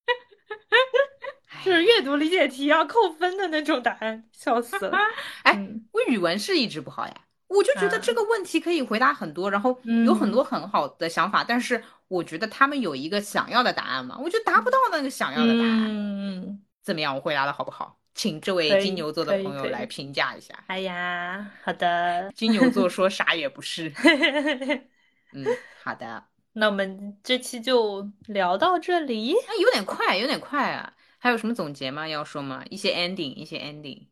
[1.64, 4.98] 就是阅读理解题要扣分的那种答案，笑死了！
[5.44, 7.14] 哎，我语文是一直不好呀，
[7.48, 15.86] 我就觉得这个问题可以回答很多，然后有很多很好的想法，但是我觉得他们有一个想要的答案嘛，我就达不到那个想要的答案。
[15.88, 17.14] 嗯，怎么样？
[17.14, 17.98] 我回答的好不好？
[18.12, 20.52] 请这位金牛座的朋友来评价一下。
[20.66, 23.90] 哎呀，好的，金牛座说啥也不是。
[25.32, 25.46] 嗯，
[25.82, 29.32] 好的，那我们这期就聊到这里。
[29.32, 30.92] 哎，有点快，有点快啊。
[31.22, 32.08] 还有什么总结吗？
[32.08, 32.64] 要说吗？
[32.70, 34.06] 一些 ending，一些 ending，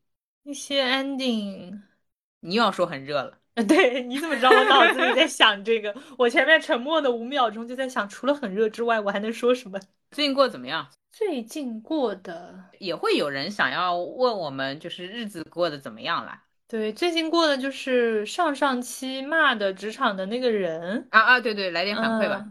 [0.44, 1.80] 一些 ending。
[2.40, 3.38] 你又要说很热了？
[3.66, 5.92] 对，你怎么知道我脑子里在想这个？
[6.18, 9.80] 我前面沉默的五秒钟就在想，除了很热之外，我还能说什么？
[10.10, 10.86] 最近过得怎么样？
[11.10, 16.44] 最近过的也会有人想要问我们，就是日子过得怎么样啦？
[16.68, 22.46] 对，最近过的就是上上期骂的职场的那个人啊啊，对对，来点反馈吧。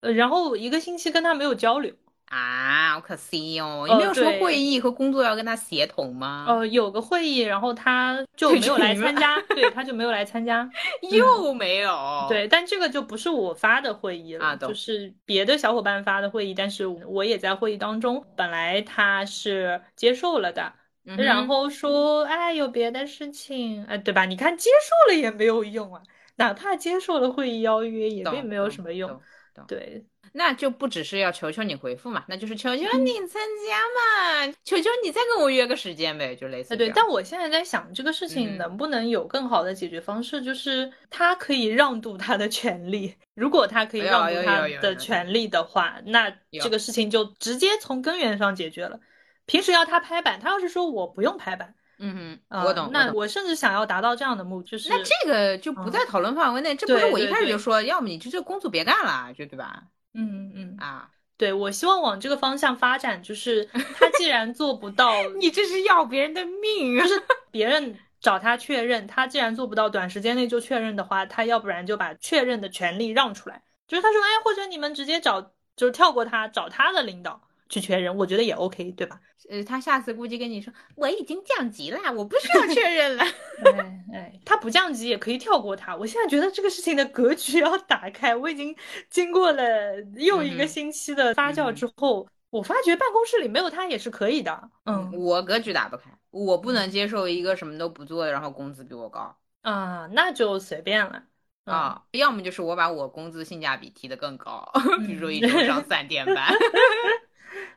[0.00, 1.94] 呃，然后一个星期跟他没有交流。
[2.28, 3.86] 啊，好可惜哦！
[3.88, 6.44] 有没有什么会议和工作要跟他协同吗？
[6.48, 10.68] 呃，有个会议，然后他 就没有来参加，对，他就没有来参加，
[11.10, 11.96] 又没有。
[12.28, 18.24] 对，但这个就不是我发的会议了，就是别的小伙伴发的会议，但是我也在会议当中。
[18.36, 20.72] 本来他是接受了的，
[21.16, 24.26] 然后说，哎，有别的事情，哎，对吧？
[24.26, 26.02] 你看接受了也没有用啊，
[26.36, 29.18] 哪怕接受了会议邀约，也并没有什么用，
[29.66, 30.04] 对。
[30.32, 36.76] 那就不只是要求求你回复嘛，那就是求求你参加嘛，求求你再跟我约个时间呗，就类似。
[36.76, 43.14] 对，但我现在在想这个事情能不能有更好的解决方式，就是他可以让渡他的权利。
[43.34, 46.28] 如果他可以让渡他的权利的话，那
[46.60, 48.98] 这个事情就直接从根源上解决了。
[49.46, 52.90] 平时要他拍板，他要是说我不用拍板，嗯哼，我懂。
[52.92, 56.74] 那我甚至想要达到这样的目，就是那这个就不在讨论范围内。
[56.74, 59.84] 这不是我一开始就说，要么你就这工作别干了，就对吧？
[60.18, 63.22] 嗯嗯啊，对，我希望往这个方向发展。
[63.22, 63.64] 就是
[63.96, 66.98] 他既然做不到， 你这是要别人的命。
[66.98, 73.62] 就是别人找他确认，他既然做不到短时间内就确认的话，他要不然就把确认的权利让出来。
[73.86, 75.40] 就是他说，哎，或者你们直接找，
[75.76, 77.47] 就是跳过他，找他的领导。
[77.68, 79.20] 去确认，我觉得也 OK，对吧？
[79.50, 83.24] 呃，他下次估计跟你说，我已经降级了，我不需要确认了。
[83.72, 85.94] 哎 哎，他不降级也可以跳过他。
[85.94, 88.34] 我现在觉得这个事情的格局要打开。
[88.34, 88.74] 我已经
[89.10, 94.70] 经过了又一个星期的发酵之后，我发觉办公室里没有他也是可以的。
[94.84, 101.22] 嗯，我格局打不开，我不能接受一个什么都不做，然后工资比我高啊，那就随便了
[101.64, 102.02] 啊。
[102.12, 104.70] 要么就是我把我工资性价比提得更高，
[105.06, 106.52] 比如说一周上三天班。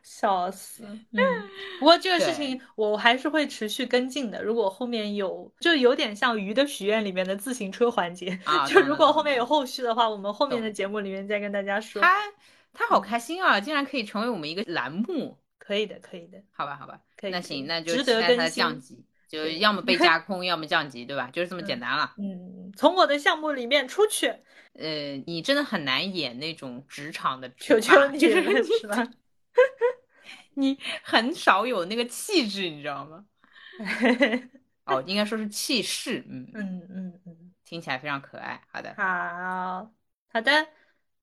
[0.02, 1.48] 笑死，嗯，
[1.78, 4.42] 不过这个事情我还是会持续跟进的。
[4.42, 12.02] 如果后面有，就有点像鱼的许愿里面的自行车环节，就如果后面有后续的话，我们后面的节目里面再跟大家说。
[12.02, 12.10] 他
[12.72, 17.30] 他好开心啊，竟然可以成为我们一个栏目，可以的，可以的，好吧，好吧，可以。
[17.30, 21.30] 那行，那就期待他降级， 就要么被架空，要么降级，对吧？
[21.32, 22.12] 就是这么简单了。
[22.18, 24.32] 嗯，从我的项目里面出去。
[24.74, 29.06] 呃，你真的很难演那种职场的，求求你了，是吧？
[30.54, 33.24] 你很少有那个气质，你知道吗？
[34.84, 36.24] 哦，应该说是气势。
[36.28, 38.60] 嗯嗯嗯嗯，听起来非常可爱。
[38.70, 39.92] 好的，好
[40.32, 40.68] 好的，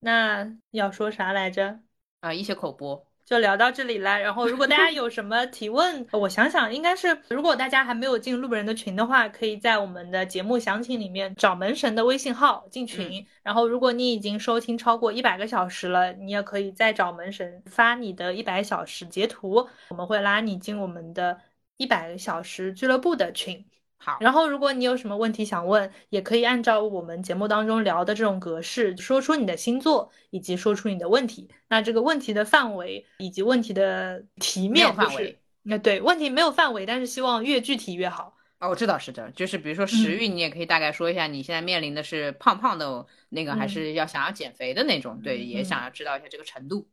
[0.00, 1.80] 那要说啥来着？
[2.20, 3.09] 啊，一些口播。
[3.30, 4.18] 就聊到这里了。
[4.18, 13.24] 然后，如果大家有什么提问，我想想，应该是如果大家还没有进路人的群的话，可以在我们的节目详情里面找门神的微信号进群。
[13.44, 21.40] 然后，如果你已经收听超过一百个小时了，你也可以再找门神发你的一百小时截图，我们会拉你进我们的
[21.76, 23.64] 一百个小时俱乐部的群。
[24.02, 31.50] 好，然后如果你有什么问题想问，也可以按照我们节目当中聊的这种格式，说出你的星座以及说出你的问题。
[31.68, 38.34] 那这个问题的范围以及问题的题面范围，那对问题没有范围，但是希望越具体越好。
[38.58, 45.20] 哦，我知道是的，就是比如说食欲，你也可以大概说一下你现在面临的是胖胖的那个，还是要想要减肥的那种？
[45.22, 46.88] 对，也想要知道一下这个程度。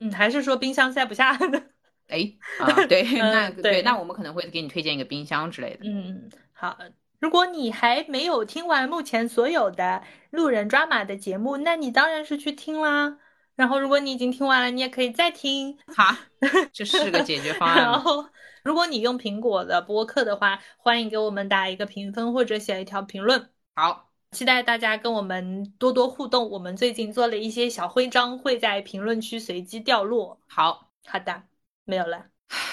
[0.00, 1.62] 嗯，还是说冰箱塞不下的？
[2.10, 5.80] 哎， 啊，对，那对，那我们可能会给你推荐一个冰箱之类的。
[5.84, 6.76] 嗯，好，
[7.18, 13.18] 如果你还没有听完目前所有的路人抓马的节目，那你当然是去听啦。
[13.56, 15.76] 然后，如果你已经听完了，你也可以再听。
[15.94, 16.16] 好，
[16.72, 17.76] 这是个解决方案。
[17.76, 18.24] 然后，
[18.64, 23.50] 如果你用苹果的播客的话，欢迎给我们打一个评分或者写一条评论。
[23.74, 26.48] 好，期待大家跟我们多多互动。
[26.48, 30.40] 我们最近做了一些小徽章，会在评论区随机掉落。
[30.46, 31.49] 好，好的。
[31.90, 32.24] 没有了，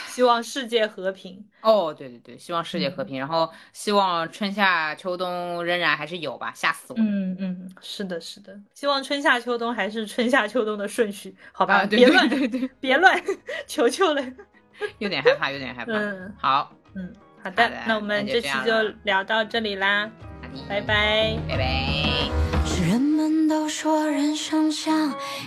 [0.09, 1.91] 希望世界和平哦。
[1.91, 6.95] 对对对，希望世界和平，然后希望春夏秋冬仍然还是有吧，吓死我。
[6.99, 11.83] 嗯嗯，是的，是的，希望春夏秋冬还是春夏秋冬的顺序，好吧？
[11.89, 13.19] 别乱，对对，别乱，
[13.65, 14.23] 求求了，
[14.99, 15.93] 有点害怕，有点害怕。
[15.93, 17.11] 嗯，好，嗯，
[17.43, 18.71] 好的，那我们这期就
[19.03, 20.07] 聊到这里啦，
[20.69, 22.29] 拜拜，拜拜。
[22.67, 24.93] 是人们都说人生像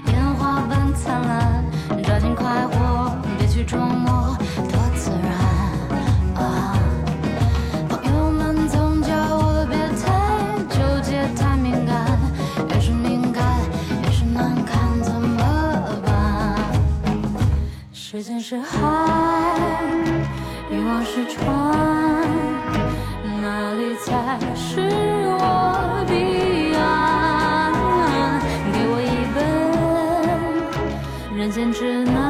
[0.07, 2.89] 烟花般灿烂，抓紧快活。
[3.61, 5.21] 去琢磨多自然
[6.43, 6.73] 啊！
[7.91, 10.09] 朋友们总叫我别太
[10.71, 12.19] 纠结、太敏感，
[12.71, 13.45] 越是敏感
[14.03, 15.37] 越是难看，怎么
[16.07, 16.57] 办？
[17.93, 18.79] 时间是海，
[20.71, 21.45] 欲望是船，
[23.43, 24.81] 哪里才是
[25.37, 28.41] 我彼岸？
[28.73, 29.37] 给我一本
[31.37, 32.30] 人间指南。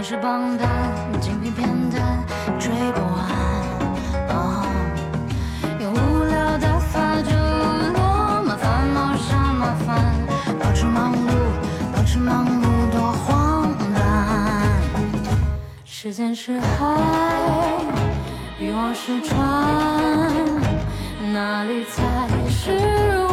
[0.00, 0.66] 感，美食榜单，
[1.20, 2.24] 精品片单，
[2.58, 3.28] 追不完。
[5.78, 7.30] 用无聊打发着
[7.92, 10.02] 落麻烦恼杀麻烦，
[10.58, 11.28] 保持忙碌，
[11.94, 14.66] 保持忙碌多荒诞。
[15.84, 16.96] 时间是海，
[18.58, 20.34] 欲望是船，
[21.30, 23.28] 哪里才是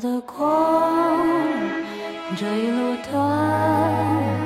[0.00, 1.24] 的光，
[2.36, 4.37] 这一路的